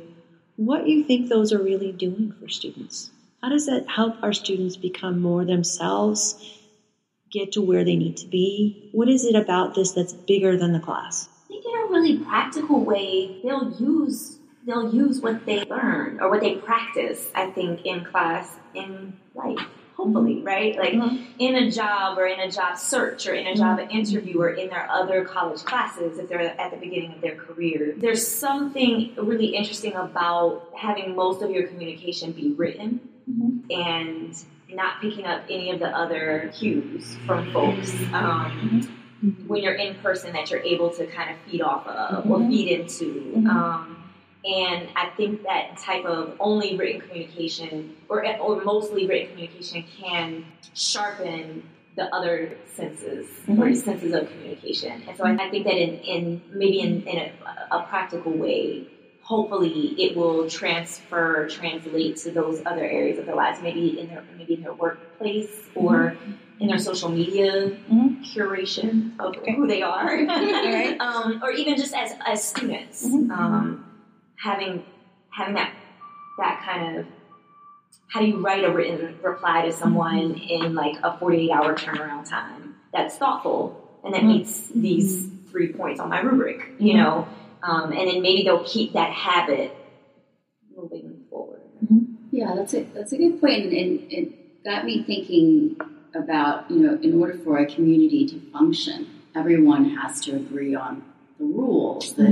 what 0.56 0.88
you 0.88 1.04
think 1.04 1.28
those 1.28 1.52
are 1.52 1.62
really 1.62 1.92
doing 1.92 2.34
for 2.40 2.48
students. 2.48 3.12
How 3.40 3.50
does 3.50 3.66
that 3.66 3.88
help 3.88 4.20
our 4.24 4.32
students 4.32 4.76
become 4.76 5.20
more 5.20 5.44
themselves, 5.44 6.34
get 7.30 7.52
to 7.52 7.62
where 7.62 7.84
they 7.84 7.94
need 7.94 8.16
to 8.16 8.26
be? 8.26 8.90
What 8.92 9.08
is 9.08 9.24
it 9.24 9.36
about 9.36 9.76
this 9.76 9.92
that's 9.92 10.12
bigger 10.12 10.56
than 10.56 10.72
the 10.72 10.80
class? 10.80 11.28
I 11.44 11.48
think 11.50 11.64
in 11.66 11.72
a 11.72 11.86
really 11.86 12.18
practical 12.18 12.84
way, 12.84 13.38
they'll 13.44 13.76
use 13.78 14.40
they'll 14.66 14.92
use 14.92 15.20
what 15.20 15.46
they 15.46 15.62
learn 15.66 16.18
or 16.20 16.30
what 16.30 16.40
they 16.40 16.56
practice. 16.56 17.30
I 17.32 17.46
think 17.46 17.86
in 17.86 18.04
class 18.04 18.56
in 18.74 19.16
life, 19.36 19.68
hopefully, 20.04 20.42
right? 20.42 20.76
Like 20.76 20.94
mm-hmm. 20.94 21.24
in 21.38 21.54
a 21.54 21.70
job 21.70 22.18
or 22.18 22.26
in 22.26 22.40
a 22.40 22.50
job 22.50 22.76
search 22.76 23.26
or 23.26 23.34
in 23.34 23.46
a 23.46 23.50
mm-hmm. 23.50 23.58
job 23.58 23.88
interview 23.90 24.40
or 24.40 24.50
in 24.50 24.68
their 24.68 24.88
other 24.90 25.24
college 25.24 25.64
classes 25.64 26.18
if 26.18 26.28
they're 26.28 26.40
at 26.40 26.70
the 26.70 26.76
beginning 26.76 27.14
of 27.14 27.20
their 27.20 27.36
career. 27.36 27.94
There's 27.96 28.26
something 28.26 29.14
really 29.16 29.54
interesting 29.54 29.94
about 29.94 30.68
having 30.76 31.14
most 31.16 31.42
of 31.42 31.50
your 31.50 31.66
communication 31.66 32.32
be 32.32 32.52
written 32.52 33.00
mm-hmm. 33.30 33.70
and 33.70 34.44
not 34.70 35.00
picking 35.00 35.24
up 35.24 35.42
any 35.48 35.70
of 35.70 35.78
the 35.78 35.88
other 35.88 36.50
cues 36.54 37.16
from 37.26 37.52
folks. 37.52 37.92
Um, 38.12 38.88
when 39.46 39.62
you're 39.62 39.74
in 39.74 39.94
person 39.96 40.34
that 40.34 40.50
you're 40.50 40.60
able 40.60 40.90
to 40.90 41.06
kind 41.06 41.30
of 41.30 41.36
feed 41.46 41.62
off 41.62 41.86
of 41.86 42.30
or 42.30 42.40
feed 42.40 42.68
into. 42.68 43.32
Um, 43.48 43.93
and 44.44 44.88
I 44.94 45.10
think 45.16 45.42
that 45.44 45.78
type 45.78 46.04
of 46.04 46.36
only 46.38 46.76
written 46.76 47.00
communication 47.00 47.96
or, 48.08 48.26
or 48.38 48.62
mostly 48.62 49.06
written 49.06 49.30
communication 49.30 49.84
can 49.98 50.44
sharpen 50.74 51.62
the 51.96 52.14
other 52.14 52.56
senses 52.74 53.28
or 53.48 53.74
senses 53.74 54.12
of 54.12 54.28
communication. 54.30 55.02
And 55.08 55.16
so 55.16 55.24
I, 55.24 55.32
I 55.34 55.50
think 55.50 55.64
that 55.64 55.76
in, 55.76 55.98
in 56.00 56.42
maybe 56.52 56.80
in, 56.80 57.02
in 57.06 57.18
a, 57.18 57.32
a 57.70 57.82
practical 57.84 58.32
way, 58.32 58.88
hopefully 59.22 59.94
it 59.98 60.16
will 60.16 60.50
transfer, 60.50 61.48
translate 61.48 62.16
to 62.18 62.30
those 62.30 62.60
other 62.66 62.84
areas 62.84 63.18
of 63.18 63.26
their 63.26 63.36
lives, 63.36 63.60
maybe 63.62 63.98
in 63.98 64.08
their 64.08 64.24
maybe 64.36 64.54
in 64.54 64.62
their 64.62 64.74
workplace 64.74 65.48
or 65.74 66.16
in 66.60 66.68
their 66.68 66.78
social 66.78 67.08
media 67.08 67.70
curation 68.22 69.18
of 69.18 69.34
who 69.56 69.66
they 69.66 69.82
are, 69.82 70.06
Right. 70.26 70.96
um, 71.00 71.42
or 71.42 71.50
even 71.52 71.76
just 71.76 71.94
as 71.94 72.12
as 72.26 72.44
students, 72.44 73.04
um, 73.04 73.84
having 74.36 74.84
having 75.30 75.54
that 75.54 75.74
that 76.38 76.62
kind 76.64 76.98
of 76.98 77.06
how 78.08 78.20
do 78.20 78.26
you 78.26 78.44
write 78.44 78.64
a 78.64 78.70
written 78.70 79.18
reply 79.22 79.62
to 79.62 79.72
someone 79.72 80.34
in 80.34 80.74
like 80.74 80.96
a 81.02 81.18
48 81.18 81.50
hour 81.50 81.74
turnaround 81.74 82.28
time 82.28 82.76
that's 82.92 83.16
thoughtful 83.16 83.80
and 84.04 84.14
that 84.14 84.20
mm-hmm. 84.20 84.28
meets 84.28 84.68
these 84.68 85.30
three 85.50 85.72
points 85.72 86.00
on 86.00 86.08
my 86.08 86.20
rubric, 86.20 86.66
you 86.78 86.94
mm-hmm. 86.94 86.98
know, 86.98 87.28
um, 87.62 87.92
and 87.92 88.08
then 88.08 88.22
maybe 88.22 88.42
they'll 88.42 88.64
keep 88.64 88.92
that 88.92 89.12
habit 89.12 89.74
moving 90.76 91.24
forward. 91.30 91.60
Mm-hmm. 91.84 92.14
Yeah, 92.32 92.54
that's 92.54 92.74
a 92.74 92.82
that's 92.94 93.12
a 93.12 93.16
good 93.16 93.40
point, 93.40 93.66
and, 93.66 93.72
and 93.72 94.10
it 94.10 94.64
got 94.64 94.84
me 94.84 95.04
thinking 95.04 95.76
about 96.14 96.70
you 96.70 96.80
know, 96.80 96.98
in 97.00 97.20
order 97.20 97.34
for 97.38 97.58
a 97.58 97.66
community 97.66 98.26
to 98.26 98.40
function, 98.52 99.08
everyone 99.34 99.90
has 99.90 100.20
to 100.22 100.36
agree 100.36 100.74
on 100.74 101.04
rules. 101.44 102.14
The, 102.14 102.24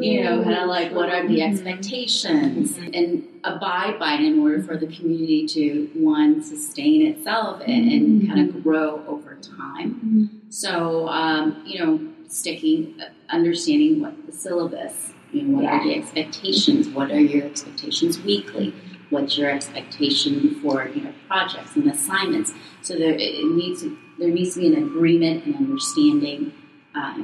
you 0.00 0.24
know, 0.24 0.42
kind 0.42 0.56
of 0.56 0.68
like 0.68 0.92
what 0.92 1.08
are 1.08 1.26
the 1.26 1.40
mm-hmm. 1.40 1.52
expectations, 1.52 2.72
mm-hmm. 2.72 2.94
and 2.94 3.28
abide 3.44 3.98
by 3.98 4.14
it 4.14 4.20
in 4.20 4.40
order 4.40 4.62
for 4.62 4.76
the 4.76 4.86
community 4.86 5.46
to 5.48 5.90
one 5.94 6.42
sustain 6.42 7.06
itself 7.06 7.60
and, 7.66 7.92
and 7.92 8.22
mm-hmm. 8.22 8.32
kind 8.32 8.48
of 8.48 8.62
grow 8.62 9.04
over 9.06 9.36
time. 9.36 10.42
So 10.50 11.08
um, 11.08 11.62
you 11.66 11.84
know, 11.84 12.08
sticking, 12.28 13.00
uh, 13.00 13.08
understanding 13.30 14.00
what 14.00 14.26
the 14.26 14.32
syllabus. 14.32 15.12
You 15.32 15.42
know, 15.42 15.58
what 15.58 15.66
are 15.66 15.84
the 15.84 15.94
expectations? 15.94 16.88
What 16.88 17.10
are 17.10 17.20
your 17.20 17.44
expectations 17.44 18.18
weekly? 18.18 18.74
What's 19.10 19.36
your 19.36 19.50
expectation 19.50 20.60
for 20.60 20.88
you 20.88 21.02
know 21.02 21.12
projects 21.26 21.76
and 21.76 21.90
assignments? 21.90 22.52
So 22.82 22.94
there 22.94 23.14
it 23.14 23.44
needs 23.44 23.82
to, 23.82 23.96
there 24.18 24.30
needs 24.30 24.54
to 24.54 24.60
be 24.60 24.66
an 24.68 24.82
agreement 24.82 25.44
and 25.44 25.56
understanding 25.56 26.52
uh, 26.94 27.22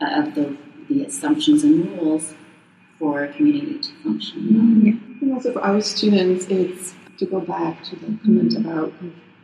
of 0.00 0.34
the 0.34 0.56
the 0.88 1.04
assumptions 1.04 1.64
and 1.64 1.90
rules 2.00 2.34
for 2.98 3.24
a 3.24 3.32
community 3.32 3.78
to 3.78 3.92
function. 4.02 5.00
And 5.20 5.32
also 5.32 5.52
for 5.52 5.60
our 5.60 5.80
students, 5.80 6.46
it's 6.48 6.94
to 7.18 7.26
go 7.26 7.40
back 7.40 7.82
to 7.84 7.96
the 7.96 8.06
comment 8.24 8.56
about 8.56 8.92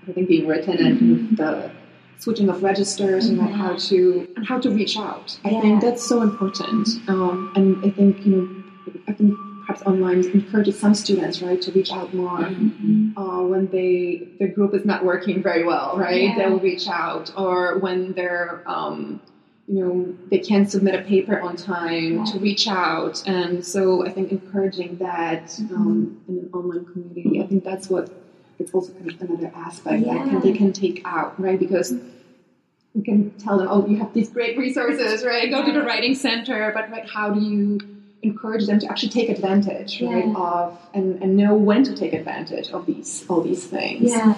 I 0.09 0.13
think 0.13 0.29
being 0.29 0.47
written 0.47 0.79
and 0.85 1.37
the 1.37 1.71
switching 2.19 2.49
of 2.49 2.63
registers 2.63 3.27
and 3.27 3.39
like 3.39 3.51
how 3.53 3.75
to 3.77 4.29
and 4.37 4.47
how 4.47 4.59
to 4.61 4.71
reach 4.71 4.97
out. 4.99 5.39
I 5.45 5.61
think 5.61 5.81
that's 5.81 6.07
so 6.07 6.23
important. 6.23 6.89
Um, 7.09 7.53
and 7.57 7.85
I 7.85 7.91
think 7.91 8.25
you 8.27 8.33
know, 8.37 8.65
I 9.09 9.13
think 9.13 9.35
perhaps 9.67 9.83
online 9.83 10.25
encourages 10.31 10.79
some 10.79 10.95
students 10.95 11.41
right 11.43 11.61
to 11.63 11.73
reach 11.73 11.91
out 11.91 12.13
more 12.15 12.45
uh, 12.45 13.43
when 13.43 13.69
they 13.73 14.29
their 14.39 14.49
group 14.49 14.75
is 14.75 14.85
not 14.85 15.05
working 15.05 15.43
very 15.43 15.65
well. 15.65 15.97
Right, 15.97 16.23
Yeah. 16.23 16.37
they'll 16.37 16.59
reach 16.61 16.87
out, 16.89 17.33
or 17.37 17.79
when 17.79 18.13
they're 18.13 18.63
um, 18.67 19.21
you 19.67 19.81
know 19.83 20.15
they 20.31 20.39
can't 20.39 20.71
submit 20.71 20.95
a 20.95 21.03
paper 21.03 21.41
on 21.41 21.57
time 21.57 22.25
to 22.27 22.39
reach 22.39 22.69
out. 22.69 23.27
And 23.27 23.65
so 23.65 24.07
i 24.07 24.11
think 24.11 24.33
encouraging 24.33 24.97
that 24.99 25.59
um, 25.71 26.21
in 26.29 26.39
an 26.39 26.51
online 26.53 26.85
community 26.85 27.41
i 27.43 27.47
think 27.47 27.65
that's 27.65 27.89
what 27.89 28.11
it's 28.59 28.73
also 28.73 28.93
kind 28.93 29.11
of 29.11 29.21
another 29.21 29.53
aspect 29.55 30.05
that 30.05 30.29
can, 30.29 30.41
they 30.41 30.53
can 30.53 30.73
take 30.73 31.03
out 31.05 31.39
right? 31.41 31.59
Because 31.59 31.93
you 32.95 33.03
can 33.03 33.31
tell 33.33 33.59
them 33.59 33.69
oh 33.71 33.87
you 33.87 33.99
have 33.99 34.13
these 34.15 34.31
great 34.31 34.57
resources 34.57 35.25
right? 35.25 35.51
Go 35.51 35.65
to 35.65 35.73
the 35.73 35.83
writing 35.83 36.15
center. 36.15 36.71
But 36.73 36.91
right 36.91 37.09
how 37.09 37.31
do 37.31 37.41
you 37.41 37.81
encourage 38.23 38.67
them 38.67 38.79
to 38.79 38.87
actually 38.87 39.11
take 39.11 39.29
advantage 39.29 40.01
right 40.01 40.35
of 40.37 40.79
and, 40.95 41.23
and 41.23 41.37
know 41.37 41.55
when 41.55 41.85
to 41.85 41.95
take 41.95 42.13
advantage 42.13 42.71
of 42.71 42.87
these 42.87 43.25
all 43.29 43.41
these 43.41 43.67
things? 43.67 44.11
Yeah. 44.11 44.37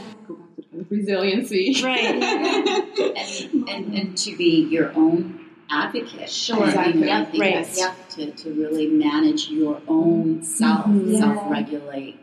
Resiliency 0.91 1.83
Right. 1.83 2.05
and, 2.23 3.69
and, 3.69 3.95
and 3.95 4.19
to 4.19 4.37
be 4.37 4.67
your 4.71 4.93
own 4.95 5.41
advocate. 5.71 6.31
Sure. 6.31 6.65
Exactly. 6.65 7.11
I 7.11 7.25
think 7.25 7.43
Right. 7.43 7.55
that's 7.67 8.15
To, 8.17 8.31
to 8.31 8.51
really 8.55 8.87
manage 8.89 9.51
your 9.51 9.81
own 9.89 10.43
self, 10.43 10.87
Mhm. 10.87 11.19
self 11.19 11.51
regulate, 11.51 12.17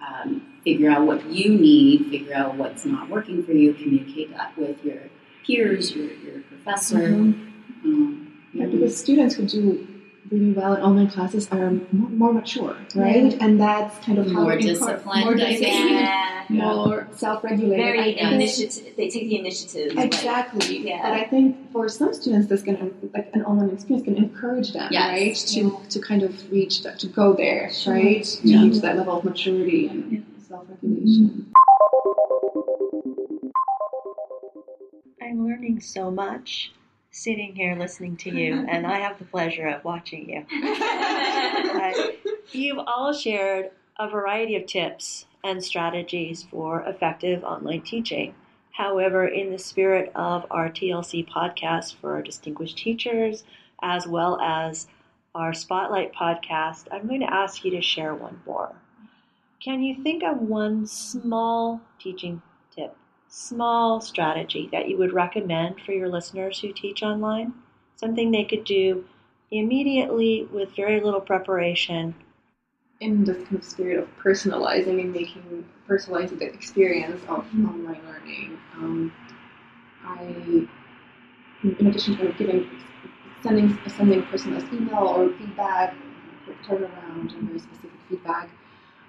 um, 0.00 0.40
figure 0.64 0.90
out 0.90 1.06
what 1.06 1.26
you 1.30 1.50
need, 1.54 2.06
figure 2.10 2.34
out 2.34 2.56
what's 2.56 2.86
not 2.86 3.10
working 3.10 3.42
for 3.42 3.52
you, 3.52 3.74
communicate 3.74 4.30
that 4.32 4.56
with 4.56 4.82
your 4.84 5.00
peers, 5.46 5.94
your, 5.94 6.06
your 6.06 6.40
professor. 6.42 7.04
Um, 7.06 8.30
Yeah, 8.54 8.66
because 8.66 8.96
students 8.96 9.34
who 9.34 9.44
do 9.46 9.86
really 10.30 10.52
well 10.52 10.74
in 10.74 10.82
online 10.82 11.08
classes 11.10 11.48
are 11.52 11.70
more, 11.92 12.08
more 12.10 12.32
mature, 12.32 12.76
right? 12.94 13.24
Yeah. 13.32 13.44
And 13.44 13.60
that's 13.60 13.98
kind 14.04 14.18
of 14.18 14.26
how 14.26 14.42
More 14.42 14.56
we 14.56 14.68
impart- 14.68 14.96
disciplined, 14.96 15.24
more 15.24 15.34
disciplined, 15.34 15.90
Yeah. 15.90 16.44
more 16.48 17.08
self-regulated. 17.14 17.84
Very 17.84 18.18
initiative. 18.18 18.94
They 18.96 19.08
take 19.10 19.28
the 19.28 19.38
initiative. 19.38 19.94
like- 19.94 20.06
Exactly. 20.06 20.78
Yeah. 20.88 21.02
But 21.02 21.12
I 21.20 21.24
think 21.24 21.72
for 21.72 21.88
some 21.88 22.12
students, 22.14 22.48
this 22.48 22.62
can 22.62 22.76
like 23.12 23.30
an 23.34 23.44
online 23.44 23.70
experience 23.70 24.04
can 24.04 24.16
encourage 24.16 24.72
them, 24.72 24.88
Yes. 24.90 25.08
right, 25.12 25.36
to 25.52 25.60
Yeah. 25.60 25.88
to 25.90 25.98
kind 26.00 26.22
of 26.22 26.32
reach 26.50 26.82
that, 26.84 26.98
to 27.00 27.06
go 27.06 27.32
there, 27.34 27.70
Sure. 27.72 27.94
right, 27.94 28.24
to 28.24 28.58
reach 28.64 28.78
that 28.80 28.96
level 28.96 29.18
of 29.18 29.24
maturity 29.24 29.88
and 29.88 30.24
self-regulation. 30.48 31.52
I'm 35.22 35.46
learning 35.46 35.80
so 35.80 36.10
much 36.10 36.72
sitting 37.14 37.54
here 37.54 37.76
listening 37.76 38.16
to 38.16 38.30
you, 38.30 38.66
and 38.68 38.86
I 38.86 38.98
have 38.98 39.18
the 39.18 39.24
pleasure 39.24 39.68
of 39.68 39.84
watching 39.84 40.28
you. 40.28 40.46
Uh, 41.74 41.92
you've 42.52 42.78
all 42.78 43.12
shared 43.12 43.70
a 43.98 44.08
variety 44.08 44.54
of 44.54 44.64
tips 44.66 45.26
and 45.42 45.62
strategies 45.62 46.44
for 46.44 46.82
effective 46.82 47.42
online 47.42 47.82
teaching. 47.82 48.34
However, 48.70 49.26
in 49.26 49.50
the 49.50 49.58
spirit 49.58 50.10
of 50.14 50.46
our 50.50 50.68
TLC 50.68 51.28
podcast 51.28 51.96
for 51.96 52.14
our 52.14 52.22
distinguished 52.22 52.78
teachers, 52.78 53.44
as 53.82 54.06
well 54.06 54.40
as 54.40 54.86
our 55.34 55.52
Spotlight 55.52 56.14
podcast, 56.14 56.86
I'm 56.92 57.08
going 57.08 57.20
to 57.20 57.32
ask 57.32 57.64
you 57.64 57.70
to 57.72 57.82
share 57.82 58.14
one 58.14 58.40
more. 58.46 58.72
Can 59.60 59.82
you 59.82 60.02
think 60.02 60.22
of 60.22 60.38
one 60.40 60.86
small 60.86 61.80
teaching 61.98 62.40
small 63.34 64.00
strategy 64.00 64.68
that 64.72 64.88
you 64.88 64.96
would 64.98 65.12
recommend 65.12 65.80
for 65.80 65.92
your 65.92 66.08
listeners 66.08 66.60
who 66.60 66.72
teach 66.72 67.02
online? 67.02 67.54
Something 67.96 68.30
they 68.30 68.44
could 68.44 68.64
do 68.64 69.06
immediately 69.50 70.44
with 70.52 70.74
very 70.76 71.00
little 71.00 71.20
preparation. 71.20 72.14
in 73.00 73.24
this 73.24 73.36
kind 73.44 73.56
of 73.56 73.64
spirit 73.64 73.98
of 73.98 74.08
personalizing 74.18 75.00
and 75.00 75.12
making 75.12 75.68
personalized 75.86 76.38
the 76.38 76.46
experience 76.46 77.22
of 77.28 77.44
Mm-hmm. 77.44 77.66
online 77.66 78.00
learning. 78.06 78.58
Um, 78.76 79.12
I, 80.04 80.22
in 81.62 81.86
addition 81.86 82.16
to 82.18 82.32
giving, 82.32 82.68
sending 83.42 83.78
sending 83.88 84.22
personalized 84.24 84.72
email 84.72 85.04
or 85.08 85.30
feedback, 85.34 85.94
quick 86.44 86.62
turnaround, 86.62 87.34
and 87.34 87.48
very 87.48 87.58
specific 87.60 87.90
feedback. 88.08 88.50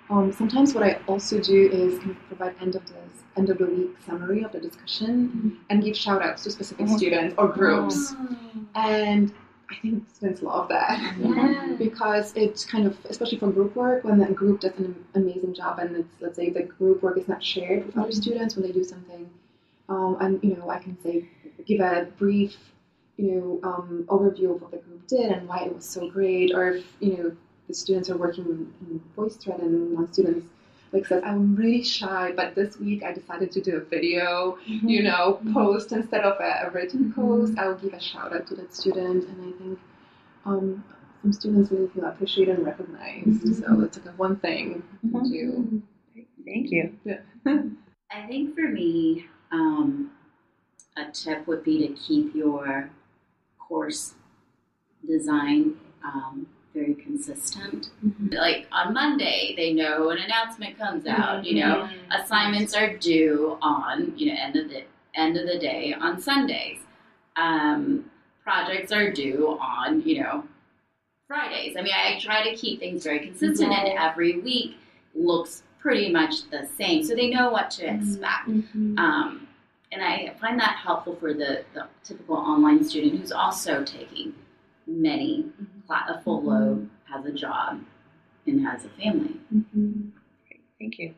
Um, 0.10 0.32
sometimes 0.32 0.74
what 0.74 0.84
I 0.84 1.00
also 1.08 1.40
do 1.40 1.70
is 1.72 1.98
kind 2.00 2.12
of 2.12 2.28
provide 2.28 2.56
end 2.62 2.76
of 2.76 2.86
the 2.88 2.94
end 3.38 3.50
of 3.50 3.58
the 3.58 3.66
week 3.66 3.90
summary 4.06 4.44
of 4.44 4.52
the 4.52 4.60
discussion 4.60 5.58
and 5.70 5.84
give 5.84 5.96
shout 5.98 6.22
outs 6.22 6.44
to 6.44 6.52
specific 6.52 6.86
Mhm. 6.86 6.98
students 6.98 7.36
or 7.38 7.48
groups. 7.50 8.14
And 8.76 9.34
I 9.70 9.76
think 9.82 10.08
students 10.14 10.42
love 10.44 10.70
that 10.70 11.18
Yeah. 11.20 11.76
because 11.80 12.34
it's 12.36 12.64
kind 12.64 12.86
of 12.88 12.98
especially 13.10 13.40
for 13.40 13.50
group 13.52 13.76
work 13.76 14.04
when 14.04 14.20
the 14.20 14.28
group 14.28 14.60
does 14.62 14.72
an 14.78 14.96
amazing 15.16 15.54
job 15.56 15.80
and 15.80 15.96
it's 15.98 16.16
let's 16.22 16.36
say 16.36 16.50
the 16.52 16.64
group 16.64 17.02
work 17.02 17.18
is 17.18 17.28
not 17.28 17.44
shared 17.44 17.86
with 17.86 17.98
other 17.98 18.12
students 18.12 18.56
when 18.56 18.64
they 18.66 18.72
do 18.72 18.84
something 18.84 19.28
um, 19.90 20.18
and 20.22 20.40
you 20.44 20.56
know 20.56 20.70
i 20.70 20.78
can 20.78 20.96
say 21.02 21.28
give 21.66 21.82
a 21.82 22.08
brief 22.20 22.56
you 23.18 23.32
know 23.32 23.60
um, 23.70 24.06
overview 24.08 24.54
of 24.54 24.62
what 24.62 24.70
the 24.72 24.78
group 24.78 25.06
did 25.08 25.32
and 25.32 25.48
why 25.48 25.64
it 25.66 25.74
was 25.76 25.84
so 25.84 26.10
great 26.12 26.54
or 26.54 26.70
if 26.76 26.86
you 27.00 27.18
know 27.18 27.32
the 27.68 27.74
students 27.74 28.10
are 28.10 28.18
working 28.18 28.46
in, 28.46 28.74
in 28.88 29.02
VoiceThread 29.18 29.62
and 29.62 29.94
one 29.94 30.12
student 30.12 30.50
like 30.92 31.06
says 31.06 31.22
i'm 31.26 31.56
really 31.56 31.84
shy 31.84 32.32
but 32.36 32.56
this 32.56 32.78
week 32.78 33.04
i 33.04 33.12
decided 33.12 33.52
to 33.52 33.62
do 33.62 33.76
a 33.78 33.80
video 33.82 34.58
you 34.66 35.04
know, 35.04 35.40
post 35.54 35.92
instead 35.92 36.22
of 36.22 36.40
a, 36.40 36.68
a 36.68 36.72
written 36.72 37.14
post, 37.14 37.58
I'll 37.58 37.76
give 37.76 37.94
a 37.94 38.00
shout 38.00 38.34
out 38.34 38.48
to 38.48 38.56
that 38.56 38.74
student, 38.74 39.28
and 39.28 39.54
I 39.54 39.58
think 39.58 39.80
um, 40.46 40.84
some 41.22 41.34
students 41.34 41.72
really 41.72 41.88
feel 41.90 42.06
appreciated 42.06 42.58
and 42.58 42.66
recognized. 42.66 43.42
So 43.58 43.76
that's 43.76 43.98
like 43.98 44.08
a 44.08 44.18
one 44.18 44.38
thing 44.38 44.84
to 45.02 45.24
do. 45.24 45.82
Thank 46.46 46.72
you. 46.72 46.96
Yeah. 47.04 47.20
I 48.12 48.28
think 48.28 48.56
for 48.56 48.68
me, 48.68 49.26
um, 49.52 50.12
a 50.98 51.12
tip 51.12 51.48
would 51.48 51.64
be 51.64 51.88
to 51.88 51.94
keep 51.94 52.36
your 52.36 52.90
course 53.60 54.14
design 55.08 55.76
um, 56.04 56.48
very 56.76 56.94
consistent. 56.94 57.90
Mm-hmm. 58.06 58.34
Like 58.34 58.68
on 58.72 58.94
Monday, 58.94 59.54
they 59.58 59.74
know 59.74 60.10
an 60.10 60.20
announcement 60.20 60.78
comes 60.78 61.08
out. 61.08 61.46
You 61.46 61.62
know, 61.62 61.76
mm-hmm. 61.76 61.94
Mm-hmm. 61.94 62.24
assignments 62.24 62.76
are 62.76 62.96
due 62.96 63.58
on 63.62 64.14
you 64.18 64.32
know 64.32 64.40
end 64.40 64.56
of 64.58 64.70
the 64.70 64.84
end 65.16 65.38
of 65.38 65.48
the 65.48 65.58
day 65.58 65.96
on 66.00 66.22
Sundays. 66.22 66.80
Um, 67.38 68.12
projects 68.44 68.92
are 68.92 69.12
due 69.12 69.58
on 69.60 70.02
you 70.02 70.22
know 70.22 70.44
Fridays. 71.28 71.76
I 71.78 71.82
mean, 71.82 71.94
I 71.94 72.20
try 72.20 72.48
to 72.48 72.56
keep 72.56 72.80
things 72.80 73.04
very 73.04 73.20
consistent, 73.20 73.72
and 73.72 73.98
every 73.98 74.40
week 74.40 74.78
looks 75.16 75.64
pretty 75.80 76.12
much 76.12 76.50
the 76.50 76.68
same, 76.78 77.04
so 77.04 77.16
they 77.16 77.30
know 77.30 77.50
what 77.52 77.72
to 77.72 77.86
expect. 77.86 78.50
Um, 78.98 79.48
and 79.92 80.04
I 80.04 80.34
find 80.42 80.60
that 80.60 80.78
helpful 80.84 81.16
for 81.16 81.34
the, 81.34 81.64
the 81.74 81.88
typical 82.04 82.36
online 82.36 82.84
student 82.84 83.20
who's 83.20 83.32
also 83.32 83.84
taking 83.84 84.34
many 84.88 85.46
a 85.90 86.22
full 86.22 86.40
mm-hmm. 86.40 86.50
load, 86.50 86.90
has 87.12 87.26
a 87.26 87.32
job, 87.32 87.82
and 88.46 88.66
has 88.66 88.86
a 88.86 88.90
family. 88.90 89.40
Mm-hmm. 89.54 90.10
Thank 90.80 91.00
you. 91.00 91.14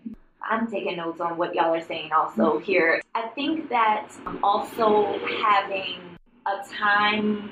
I'm 0.49 0.67
taking 0.67 0.97
notes 0.97 1.19
on 1.19 1.37
what 1.37 1.55
y'all 1.55 1.73
are 1.73 1.81
saying 1.81 2.11
also 2.13 2.59
here. 2.59 3.01
I 3.15 3.27
think 3.29 3.69
that 3.69 4.09
also 4.43 5.19
having 5.43 5.99
a 6.45 6.67
time 6.69 7.51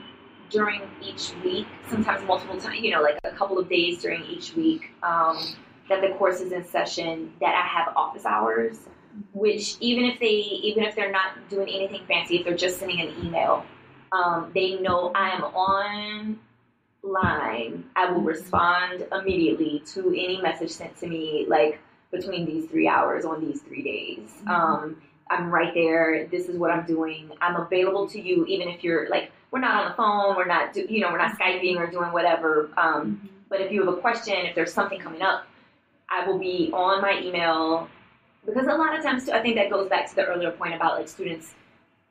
during 0.50 0.82
each 1.02 1.34
week, 1.44 1.68
sometimes 1.90 2.26
multiple 2.26 2.60
times, 2.60 2.80
you 2.82 2.92
know, 2.92 3.02
like 3.02 3.18
a 3.24 3.32
couple 3.32 3.58
of 3.58 3.68
days 3.68 4.02
during 4.02 4.24
each 4.24 4.56
week, 4.56 4.92
um, 5.04 5.38
that 5.90 6.02
the 6.02 6.10
course 6.18 6.40
is 6.40 6.52
in 6.52 6.64
session, 6.64 7.34
that 7.42 7.56
I 7.56 7.68
have 7.68 7.96
office 7.98 8.26
hours, 8.26 8.78
mm-hmm. 8.78 9.40
which 9.40 9.76
even 9.80 10.06
if 10.06 10.20
they, 10.20 10.28
even 10.28 10.84
if 10.84 10.96
they're 10.96 11.12
not 11.12 11.50
doing 11.50 11.68
anything 11.68 12.06
fancy, 12.08 12.38
if 12.38 12.46
they're 12.46 12.56
just 12.56 12.80
sending 12.80 13.02
an 13.02 13.14
email, 13.26 13.66
um, 14.16 14.52
they 14.54 14.80
know 14.80 15.12
I 15.14 15.32
am 15.32 15.44
online. 15.44 16.38
I 17.96 18.12
will 18.12 18.22
respond 18.22 19.06
immediately 19.12 19.84
to 19.94 20.10
any 20.10 20.42
message 20.42 20.72
sent 20.72 20.98
to 20.98 21.08
me, 21.08 21.46
like 21.48 21.80
between 22.12 22.46
these 22.46 22.70
three 22.70 22.88
hours 22.88 23.26
on 23.26 23.46
these 23.46 23.62
three 23.62 23.84
days. 23.84 24.30
Um, 24.48 25.02
I'm 25.30 25.50
right 25.50 25.74
there. 25.74 26.28
This 26.28 26.48
is 26.48 26.58
what 26.58 26.72
I'm 26.72 26.86
doing. 26.86 27.30
I'm 27.42 27.56
available 27.58 28.08
to 28.10 28.22
you, 28.22 28.46
even 28.46 28.70
if 28.70 28.84
you're 28.84 29.10
like, 29.10 29.32
we're 29.52 29.60
not 29.60 29.84
on 29.84 29.90
the 29.90 29.96
phone, 29.96 30.36
we're 30.36 30.46
not, 30.46 30.74
do, 30.74 30.86
you 30.88 31.02
know, 31.02 31.12
we're 31.12 31.18
not 31.18 31.38
skyping 31.38 31.78
or 31.78 31.88
doing 31.88 32.12
whatever. 32.12 32.70
Um, 32.78 33.30
but 33.50 33.60
if 33.62 33.72
you 33.72 33.84
have 33.84 33.94
a 33.94 33.98
question, 33.98 34.36
if 34.46 34.56
there's 34.56 34.74
something 34.74 35.00
coming 35.00 35.22
up, 35.22 35.46
I 36.10 36.28
will 36.28 36.40
be 36.40 36.70
on 36.74 37.02
my 37.02 37.20
email 37.22 37.90
because 38.46 38.68
a 38.68 38.76
lot 38.76 38.98
of 38.98 39.04
times, 39.04 39.26
too, 39.26 39.32
I 39.32 39.42
think 39.42 39.56
that 39.56 39.70
goes 39.70 39.90
back 39.90 40.08
to 40.10 40.16
the 40.16 40.26
earlier 40.26 40.52
point 40.52 40.76
about 40.76 40.98
like 40.98 41.08
students 41.08 41.54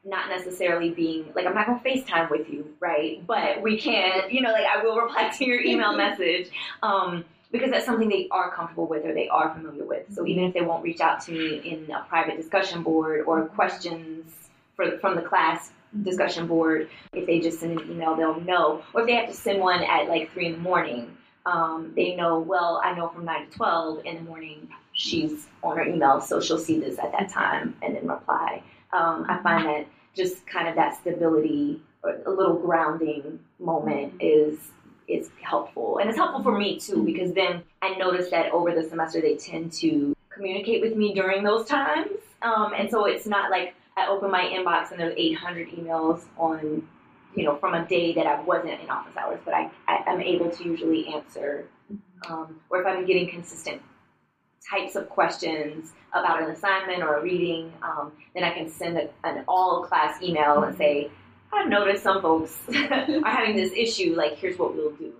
not 0.05 0.29
necessarily 0.29 0.90
being 0.90 1.33
like 1.35 1.47
I'm 1.47 1.55
not 1.55 1.67
gonna 1.67 1.81
FaceTime 1.85 2.31
with 2.31 2.49
you, 2.49 2.75
right? 2.81 3.25
But 3.27 3.62
we 3.62 3.79
can, 3.79 4.31
you 4.31 4.43
know, 4.43 4.53
like 4.53 4.67
I 4.67 4.83
will 4.83 4.97
reply 5.01 5.31
to 5.31 5.45
your 5.45 5.61
email 5.61 5.97
message. 5.97 6.51
Um, 6.83 7.25
because 7.55 7.71
that's 7.71 7.87
something 7.87 8.09
they 8.09 8.27
are 8.33 8.51
comfortable 8.51 8.88
with 8.88 9.05
or 9.05 9.14
they 9.14 9.29
are 9.29 9.55
familiar 9.55 9.85
with. 9.85 10.12
So 10.12 10.27
even 10.27 10.43
if 10.43 10.55
they 10.55 10.62
won't 10.62 10.83
reach 10.83 11.01
out 11.01 11.21
to 11.27 11.33
me 11.33 11.59
in 11.59 11.88
a 11.93 12.03
private 12.09 12.37
discussion 12.37 12.83
board 12.83 13.21
or 13.29 13.47
questions 13.47 14.29
for, 14.75 14.99
from 14.99 15.14
the 15.14 15.23
class 15.23 15.71
discussion 16.03 16.49
board, 16.49 16.88
if 17.12 17.27
they 17.29 17.38
just 17.38 17.61
send 17.61 17.79
an 17.79 17.88
email, 17.88 18.17
they'll 18.17 18.40
know. 18.40 18.83
Or 18.93 19.03
if 19.03 19.07
they 19.07 19.14
have 19.14 19.29
to 19.29 19.35
send 19.35 19.61
one 19.61 19.85
at 19.85 20.09
like 20.09 20.33
three 20.33 20.47
in 20.47 20.53
the 20.55 20.59
morning, 20.59 21.17
um, 21.47 21.93
they 21.95 22.17
know. 22.17 22.40
Well, 22.40 22.81
I 22.83 22.93
know 22.93 23.09
from 23.11 23.25
nine 23.25 23.47
to 23.49 23.57
twelve 23.57 24.05
in 24.05 24.17
the 24.17 24.23
morning 24.23 24.69
she's 24.93 25.47
on 25.62 25.77
her 25.77 25.85
email, 25.85 26.21
so 26.21 26.40
she'll 26.40 26.59
see 26.59 26.81
this 26.81 26.99
at 26.99 27.12
that 27.12 27.29
time 27.29 27.77
and 27.83 27.95
then 27.95 28.09
reply. 28.09 28.64
Um, 28.94 29.26
I 29.28 29.42
find 29.42 29.66
that 29.66 29.87
just 30.14 30.46
kind 30.46 30.68
of 30.68 30.76
that 30.76 30.96
stability 31.00 31.83
or 32.02 32.20
a 32.26 32.30
little 32.30 32.54
grounding 32.54 33.40
moment 33.59 34.14
is 34.20 34.59
is 35.07 35.28
helpful. 35.42 35.98
And 35.98 36.09
it's 36.09 36.16
helpful 36.16 36.42
for 36.42 36.57
me 36.57 36.78
too 36.78 37.02
because 37.04 37.35
then 37.35 37.62
i 37.83 37.94
notice 37.96 38.30
that 38.30 38.50
over 38.52 38.74
the 38.74 38.83
semester 38.88 39.20
they 39.20 39.37
tend 39.37 39.72
to 39.74 40.16
communicate 40.30 40.80
with 40.80 40.96
me 40.96 41.12
during 41.12 41.44
those 41.44 41.66
times. 41.66 42.09
Um, 42.40 42.72
and 42.76 42.90
so 42.90 43.04
it's 43.07 43.26
not 43.26 43.50
like 43.50 43.74
i 43.96 44.07
open 44.09 44.30
my 44.30 44.42
inbox 44.42 44.90
and 44.90 45.00
there's 45.00 45.14
800 45.16 45.68
emails 45.70 46.24
on 46.37 46.87
you 47.35 47.44
know 47.44 47.57
from 47.57 47.74
a 47.74 47.87
day 47.87 48.12
that 48.14 48.26
i 48.26 48.40
wasn't 48.40 48.80
in 48.80 48.90
office 48.90 49.16
hours 49.16 49.40
but 49.44 49.54
i, 49.54 49.70
I 49.88 50.02
am 50.07 50.20
able 50.20 50.50
to 50.50 50.64
usually 50.64 51.07
answer 51.09 51.66
um, 52.28 52.61
or 52.70 52.80
if 52.80 52.87
i'm 52.87 53.07
getting 53.07 53.28
consistent 53.28 53.83
types 54.70 54.96
of 54.96 55.09
questions 55.09 55.92
about 56.12 56.42
an 56.42 56.50
assignment 56.50 57.03
or 57.03 57.18
a 57.18 57.22
reading 57.22 57.72
um, 57.83 58.12
then 58.35 58.44
i 58.44 58.53
can 58.53 58.68
send 58.68 58.96
a, 58.96 59.09
an 59.24 59.44
all 59.46 59.83
class 59.83 60.22
email 60.22 60.62
and 60.62 60.77
say 60.77 61.11
I've 61.55 61.68
noticed 61.68 62.03
some 62.03 62.20
folks 62.20 62.59
are 62.68 63.31
having 63.31 63.57
this 63.57 63.72
issue. 63.72 64.14
Like, 64.16 64.37
here's 64.38 64.59
what 64.59 64.74
we'll 64.74 64.90
do. 64.92 65.12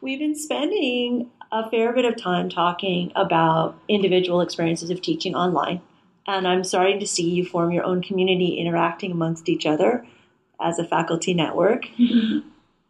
We've 0.00 0.18
been 0.18 0.34
spending 0.34 1.30
a 1.52 1.68
fair 1.68 1.92
bit 1.92 2.04
of 2.04 2.16
time 2.16 2.48
talking 2.48 3.12
about 3.14 3.76
individual 3.88 4.40
experiences 4.40 4.90
of 4.90 5.02
teaching 5.02 5.34
online. 5.34 5.82
And 6.26 6.46
I'm 6.46 6.64
starting 6.64 7.00
to 7.00 7.06
see 7.06 7.28
you 7.28 7.44
form 7.44 7.72
your 7.72 7.84
own 7.84 8.02
community 8.02 8.58
interacting 8.58 9.12
amongst 9.12 9.48
each 9.48 9.66
other 9.66 10.06
as 10.60 10.78
a 10.78 10.84
faculty 10.84 11.34
network. 11.34 11.86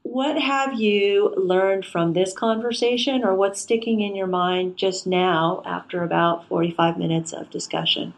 What 0.02 0.40
have 0.40 0.80
you 0.80 1.34
learned 1.36 1.84
from 1.84 2.14
this 2.14 2.32
conversation, 2.32 3.22
or 3.22 3.34
what's 3.34 3.60
sticking 3.60 4.00
in 4.00 4.16
your 4.16 4.26
mind 4.26 4.76
just 4.76 5.06
now 5.06 5.62
after 5.66 6.02
about 6.02 6.48
45 6.48 6.96
minutes 6.96 7.32
of 7.32 7.50
discussion? 7.50 8.14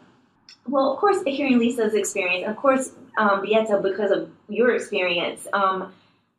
Well, 0.67 0.93
of 0.93 0.97
course, 0.99 1.21
hearing 1.25 1.59
Lisa's 1.59 1.93
experience, 1.93 2.49
of 2.49 2.55
course, 2.55 2.91
um, 3.17 3.41
Beata, 3.41 3.79
because 3.83 4.11
of 4.11 4.31
your 4.47 4.73
experience, 4.73 5.45
um, 5.51 5.93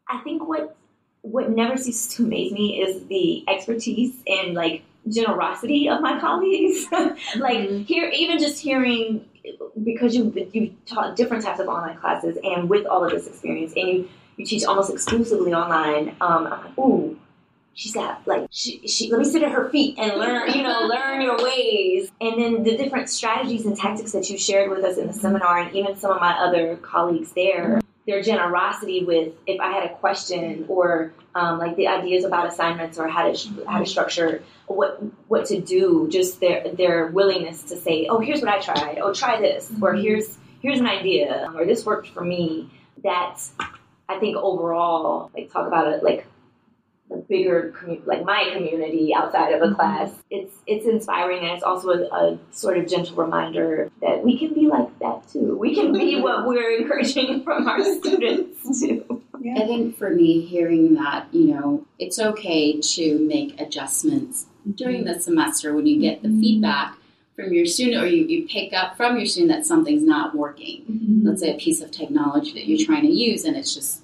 I 0.08 0.18
think 0.18 0.48
what 0.48 0.76
what 1.20 1.50
never 1.50 1.76
ceases 1.76 2.14
to 2.16 2.24
amaze 2.24 2.52
me 2.52 2.82
is 2.82 3.06
the 3.06 3.44
expertise 3.48 4.14
and 4.26 4.54
like 4.54 4.82
generosity 5.08 5.88
of 5.88 6.00
my 6.00 6.18
colleagues. 6.20 6.86
like 7.36 7.58
mm-hmm. 7.58 7.82
here, 7.82 8.10
even 8.14 8.38
just 8.38 8.60
hearing 8.60 9.24
because 9.82 10.14
you 10.14 10.32
you 10.52 10.74
taught 10.86 11.16
different 11.16 11.44
types 11.44 11.60
of 11.60 11.68
online 11.68 11.96
classes, 11.98 12.38
and 12.42 12.68
with 12.68 12.86
all 12.86 13.04
of 13.04 13.10
this 13.10 13.26
experience, 13.26 13.72
and 13.76 13.88
you 13.88 14.08
you 14.36 14.46
teach 14.46 14.64
almost 14.64 14.90
exclusively 14.90 15.52
online. 15.52 16.10
Um, 16.20 16.46
I'm 16.46 16.50
like, 16.50 16.78
ooh, 16.78 17.18
she's 17.74 17.94
got 17.94 18.26
like 18.26 18.46
she, 18.50 18.86
she 18.86 19.10
let 19.10 19.18
me 19.18 19.24
sit 19.24 19.42
at 19.42 19.52
her 19.52 19.68
feet 19.70 19.98
and 19.98 20.18
learn 20.18 20.50
you 20.52 20.62
know 20.62 20.82
learn 20.88 21.20
your 21.20 21.36
ways 21.42 22.10
and 22.20 22.40
then 22.40 22.62
the 22.62 22.76
different 22.76 23.10
strategies 23.10 23.66
and 23.66 23.76
tactics 23.76 24.12
that 24.12 24.30
you 24.30 24.38
shared 24.38 24.70
with 24.70 24.84
us 24.84 24.96
in 24.96 25.08
the 25.08 25.12
seminar 25.12 25.58
and 25.58 25.74
even 25.74 25.96
some 25.96 26.10
of 26.12 26.20
my 26.20 26.32
other 26.38 26.76
colleagues 26.76 27.32
there 27.32 27.80
their 28.06 28.22
generosity 28.22 29.04
with 29.04 29.32
if 29.46 29.60
I 29.60 29.72
had 29.72 29.84
a 29.84 29.94
question 29.94 30.66
or 30.68 31.12
um, 31.34 31.58
like 31.58 31.76
the 31.76 31.88
ideas 31.88 32.24
about 32.24 32.46
assignments 32.46 32.98
or 32.98 33.08
how 33.08 33.30
to 33.30 33.64
how 33.66 33.78
to 33.78 33.86
structure 33.86 34.42
what 34.66 35.00
what 35.28 35.46
to 35.46 35.60
do, 35.60 36.08
just 36.10 36.40
their 36.40 36.70
their 36.70 37.06
willingness 37.06 37.62
to 37.64 37.76
say, 37.76 38.06
oh, 38.08 38.20
here's 38.20 38.40
what 38.40 38.50
I 38.50 38.60
tried, 38.60 38.98
oh, 38.98 39.12
try 39.12 39.40
this, 39.40 39.70
or 39.80 39.92
mm-hmm. 39.92 40.02
here's 40.02 40.36
here's 40.60 40.80
an 40.80 40.86
idea, 40.86 41.50
or 41.54 41.64
this 41.64 41.84
worked 41.84 42.08
for 42.08 42.24
me. 42.24 42.70
That 43.02 43.38
I 44.08 44.18
think 44.18 44.36
overall, 44.36 45.30
like 45.34 45.50
talk 45.52 45.66
about 45.66 45.92
it 45.92 46.02
like 46.02 46.26
the 47.10 47.16
bigger 47.16 47.74
like 48.06 48.24
my 48.24 48.50
community 48.54 49.12
outside 49.14 49.52
of 49.52 49.60
a 49.60 49.66
mm-hmm. 49.66 49.74
class 49.74 50.10
it's 50.30 50.54
it's 50.66 50.86
inspiring 50.86 51.40
and 51.40 51.52
it's 51.52 51.62
also 51.62 51.90
a, 51.90 52.02
a, 52.06 52.38
sort 52.52 52.78
of 52.78 52.88
gentle 52.88 53.14
reminder 53.16 53.90
that 54.00 54.22
we 54.24 54.38
can 54.38 54.54
be 54.54 54.66
like 54.66 54.98
that 55.00 55.26
too 55.28 55.56
we 55.56 55.74
can 55.74 55.92
be 55.92 56.20
what 56.20 56.46
we're 56.46 56.78
encouraging 56.78 57.42
from 57.42 57.68
our 57.68 57.82
students 57.98 58.80
too 58.80 59.22
yeah. 59.40 59.54
i 59.56 59.66
think 59.66 59.96
for 59.98 60.10
me 60.10 60.40
hearing 60.40 60.94
that 60.94 61.26
you 61.32 61.54
know 61.54 61.86
it's 61.98 62.18
okay 62.18 62.80
to 62.80 63.18
make 63.26 63.60
adjustments 63.60 64.46
during 64.74 65.04
the 65.04 65.20
semester 65.20 65.74
when 65.74 65.86
you 65.86 66.00
get 66.00 66.22
the 66.22 66.28
mm-hmm. 66.28 66.40
feedback 66.40 66.96
from 67.36 67.52
your 67.52 67.66
student 67.66 68.02
or 68.02 68.06
you, 68.06 68.24
you 68.26 68.46
pick 68.46 68.72
up 68.72 68.96
from 68.96 69.16
your 69.16 69.26
student 69.26 69.52
that 69.52 69.66
something's 69.66 70.04
not 70.04 70.34
working 70.34 70.82
mm-hmm. 70.82 71.28
let's 71.28 71.42
say 71.42 71.54
a 71.54 71.58
piece 71.58 71.82
of 71.82 71.90
technology 71.90 72.52
that 72.52 72.66
you're 72.66 72.86
trying 72.86 73.02
to 73.02 73.12
use 73.12 73.44
and 73.44 73.56
it's 73.56 73.74
just 73.74 74.03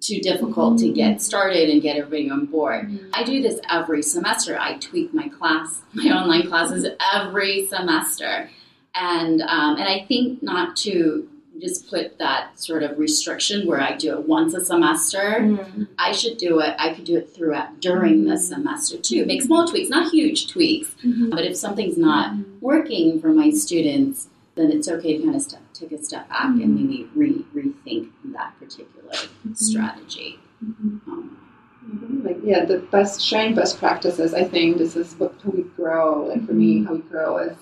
too 0.00 0.20
difficult 0.20 0.78
to 0.78 0.90
get 0.90 1.20
started 1.22 1.70
and 1.70 1.82
get 1.82 1.96
everybody 1.96 2.30
on 2.30 2.46
board. 2.46 2.86
Mm-hmm. 2.86 3.08
I 3.12 3.24
do 3.24 3.42
this 3.42 3.60
every 3.70 4.02
semester. 4.02 4.58
I 4.58 4.78
tweak 4.78 5.12
my 5.14 5.28
class, 5.28 5.82
my 5.92 6.04
online 6.10 6.48
classes 6.48 6.86
every 7.14 7.66
semester, 7.66 8.50
and 8.94 9.42
um, 9.42 9.76
and 9.76 9.88
I 9.88 10.04
think 10.06 10.42
not 10.42 10.76
to 10.78 11.28
just 11.60 11.88
put 11.88 12.18
that 12.18 12.58
sort 12.58 12.82
of 12.82 12.98
restriction 12.98 13.66
where 13.66 13.80
I 13.80 13.96
do 13.96 14.18
it 14.18 14.28
once 14.28 14.54
a 14.54 14.64
semester. 14.64 15.38
Mm-hmm. 15.40 15.84
I 15.98 16.12
should 16.12 16.38
do 16.38 16.60
it. 16.60 16.74
I 16.78 16.92
could 16.92 17.04
do 17.04 17.16
it 17.16 17.34
throughout 17.34 17.80
during 17.80 18.24
the 18.24 18.36
semester 18.36 18.98
too. 18.98 19.24
Make 19.26 19.42
small 19.42 19.66
tweaks, 19.66 19.88
not 19.88 20.12
huge 20.12 20.50
tweaks, 20.50 20.94
mm-hmm. 21.04 21.30
but 21.30 21.44
if 21.44 21.56
something's 21.56 21.96
not 21.96 22.32
mm-hmm. 22.32 22.58
working 22.60 23.20
for 23.20 23.28
my 23.28 23.50
students, 23.50 24.28
then 24.54 24.70
it's 24.70 24.88
okay 24.88 25.18
to 25.18 25.22
kind 25.22 25.36
of 25.36 25.42
step, 25.42 25.62
take 25.74 25.92
a 25.92 26.02
step 26.02 26.28
back 26.28 26.46
and 26.46 26.74
maybe 26.74 27.08
re- 27.14 27.44
rethink 27.54 28.10
that 28.32 28.58
particular 28.58 28.95
mm-hmm. 29.12 29.54
strategy. 29.54 30.38
Mm-hmm. 30.64 31.10
Um, 31.10 32.22
like 32.24 32.38
yeah, 32.42 32.64
the 32.64 32.78
best 32.78 33.20
sharing 33.20 33.54
best 33.54 33.78
practices. 33.78 34.34
I 34.34 34.44
think 34.44 34.78
this 34.78 34.96
is 34.96 35.14
what 35.14 35.34
how 35.44 35.50
we 35.50 35.62
grow. 35.62 36.26
Like 36.26 36.46
for 36.46 36.52
me, 36.52 36.76
mm-hmm. 36.76 36.86
how 36.86 36.94
we 36.94 37.00
grow 37.02 37.36
as 37.36 37.56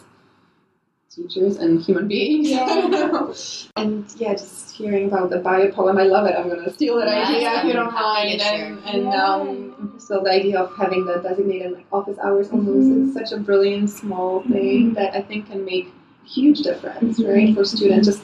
teachers 1.15 1.57
and 1.57 1.81
human 1.81 2.09
beings. 2.09 2.51
Yeah. 2.51 3.33
and 3.77 4.05
yeah, 4.17 4.33
just 4.33 4.75
hearing 4.75 5.07
about 5.07 5.31
the 5.31 5.39
bio 5.39 5.71
poem, 5.71 5.99
I 5.99 6.05
love 6.05 6.27
it. 6.27 6.35
I'm 6.37 6.49
gonna 6.49 6.73
steal 6.73 6.99
that 6.99 7.09
yes, 7.09 7.29
idea 7.29 7.59
if 7.61 7.65
you 7.67 7.73
don't 7.73 7.95
mind. 7.95 8.41
And, 8.41 8.79
and 8.85 9.05
yeah. 9.05 9.25
um, 9.25 9.95
so 9.99 10.21
the 10.23 10.31
idea 10.31 10.61
of 10.61 10.77
having 10.77 11.05
the 11.05 11.17
designated 11.17 11.73
like 11.73 11.87
office 11.93 12.19
hours 12.19 12.51
almost 12.51 12.89
mm-hmm. 12.89 13.09
is 13.09 13.15
such 13.15 13.33
a 13.33 13.41
brilliant 13.41 13.91
small 13.91 14.43
thing 14.43 14.87
mm-hmm. 14.87 14.95
that 14.95 15.15
I 15.15 15.23
think 15.23 15.49
can 15.51 15.65
make 15.65 15.93
huge 16.25 16.61
difference, 16.61 17.19
mm-hmm. 17.19 17.31
right, 17.31 17.55
for 17.55 17.65
students. 17.65 18.09
Just 18.09 18.23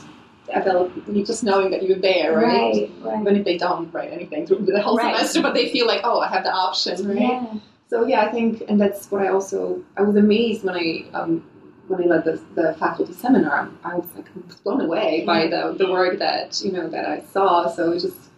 availability, 0.52 1.24
just 1.24 1.44
knowing 1.44 1.70
that 1.70 1.82
you're 1.82 1.98
there, 1.98 2.36
right? 2.36 2.44
right, 2.44 2.90
right. 3.02 3.20
Even 3.20 3.36
if 3.36 3.44
they 3.44 3.58
don't 3.58 3.92
write 3.92 4.12
anything 4.12 4.46
through 4.46 4.64
the 4.66 4.80
whole 4.80 4.96
right. 4.96 5.16
semester, 5.16 5.42
but 5.42 5.54
they 5.54 5.70
feel 5.70 5.86
like, 5.86 6.00
oh, 6.04 6.20
I 6.20 6.28
have 6.28 6.44
the 6.44 6.52
option, 6.52 7.08
right? 7.08 7.18
Yeah. 7.18 7.54
So 7.88 8.06
yeah, 8.06 8.22
I 8.22 8.30
think, 8.30 8.62
and 8.68 8.80
that's 8.80 9.10
what 9.10 9.22
I 9.22 9.28
also 9.28 9.82
I 9.96 10.02
was 10.02 10.14
amazed 10.14 10.62
when 10.62 10.76
I 10.76 11.04
um, 11.12 11.44
when 11.88 12.04
I 12.04 12.06
led 12.06 12.24
the, 12.24 12.40
the 12.54 12.76
faculty 12.78 13.12
seminar. 13.12 13.68
I 13.82 13.96
was 13.96 14.06
like 14.14 14.28
blown 14.62 14.80
away 14.80 15.24
by 15.26 15.48
the 15.48 15.74
the 15.76 15.90
work 15.90 16.20
that 16.20 16.62
you 16.64 16.70
know 16.70 16.88
that 16.88 17.04
I 17.04 17.20
saw. 17.20 17.68
So 17.68 17.92
it 17.92 18.00
just 18.00 18.30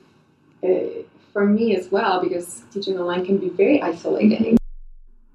uh, 0.64 1.02
for 1.34 1.46
me 1.46 1.76
as 1.76 1.90
well 1.90 2.22
because 2.22 2.62
teaching 2.72 2.98
online 2.98 3.26
can 3.26 3.36
be 3.38 3.50
very 3.50 3.82
isolating. 3.82 4.56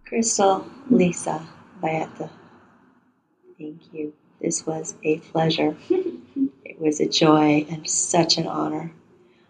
Crystal, 0.05 0.65
Lisa, 0.89 1.45
Beata, 1.81 2.29
thank 3.59 3.81
you. 3.93 4.13
This 4.41 4.65
was 4.65 4.95
a 5.03 5.17
pleasure. 5.19 5.75
It 6.77 6.83
was 6.85 6.99
a 6.99 7.07
joy 7.07 7.65
and 7.69 7.89
such 7.89 8.37
an 8.37 8.47
honor. 8.47 8.91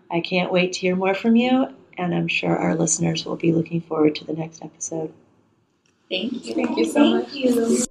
I 0.09 0.21
can't 0.21 0.51
wait 0.51 0.73
to 0.73 0.79
hear 0.79 0.95
more 0.95 1.13
from 1.13 1.35
you, 1.35 1.67
and 1.97 2.15
I'm 2.15 2.27
sure 2.27 2.55
our 2.55 2.75
listeners 2.75 3.25
will 3.25 3.35
be 3.35 3.51
looking 3.51 3.81
forward 3.81 4.15
to 4.15 4.25
the 4.25 4.33
next 4.33 4.63
episode. 4.63 5.11
Thank 6.09 6.45
you. 6.45 6.55
Thank 6.55 6.77
you 6.77 6.85
so 6.85 6.93
Thank 6.93 7.27
much. 7.27 7.33
You. 7.33 7.85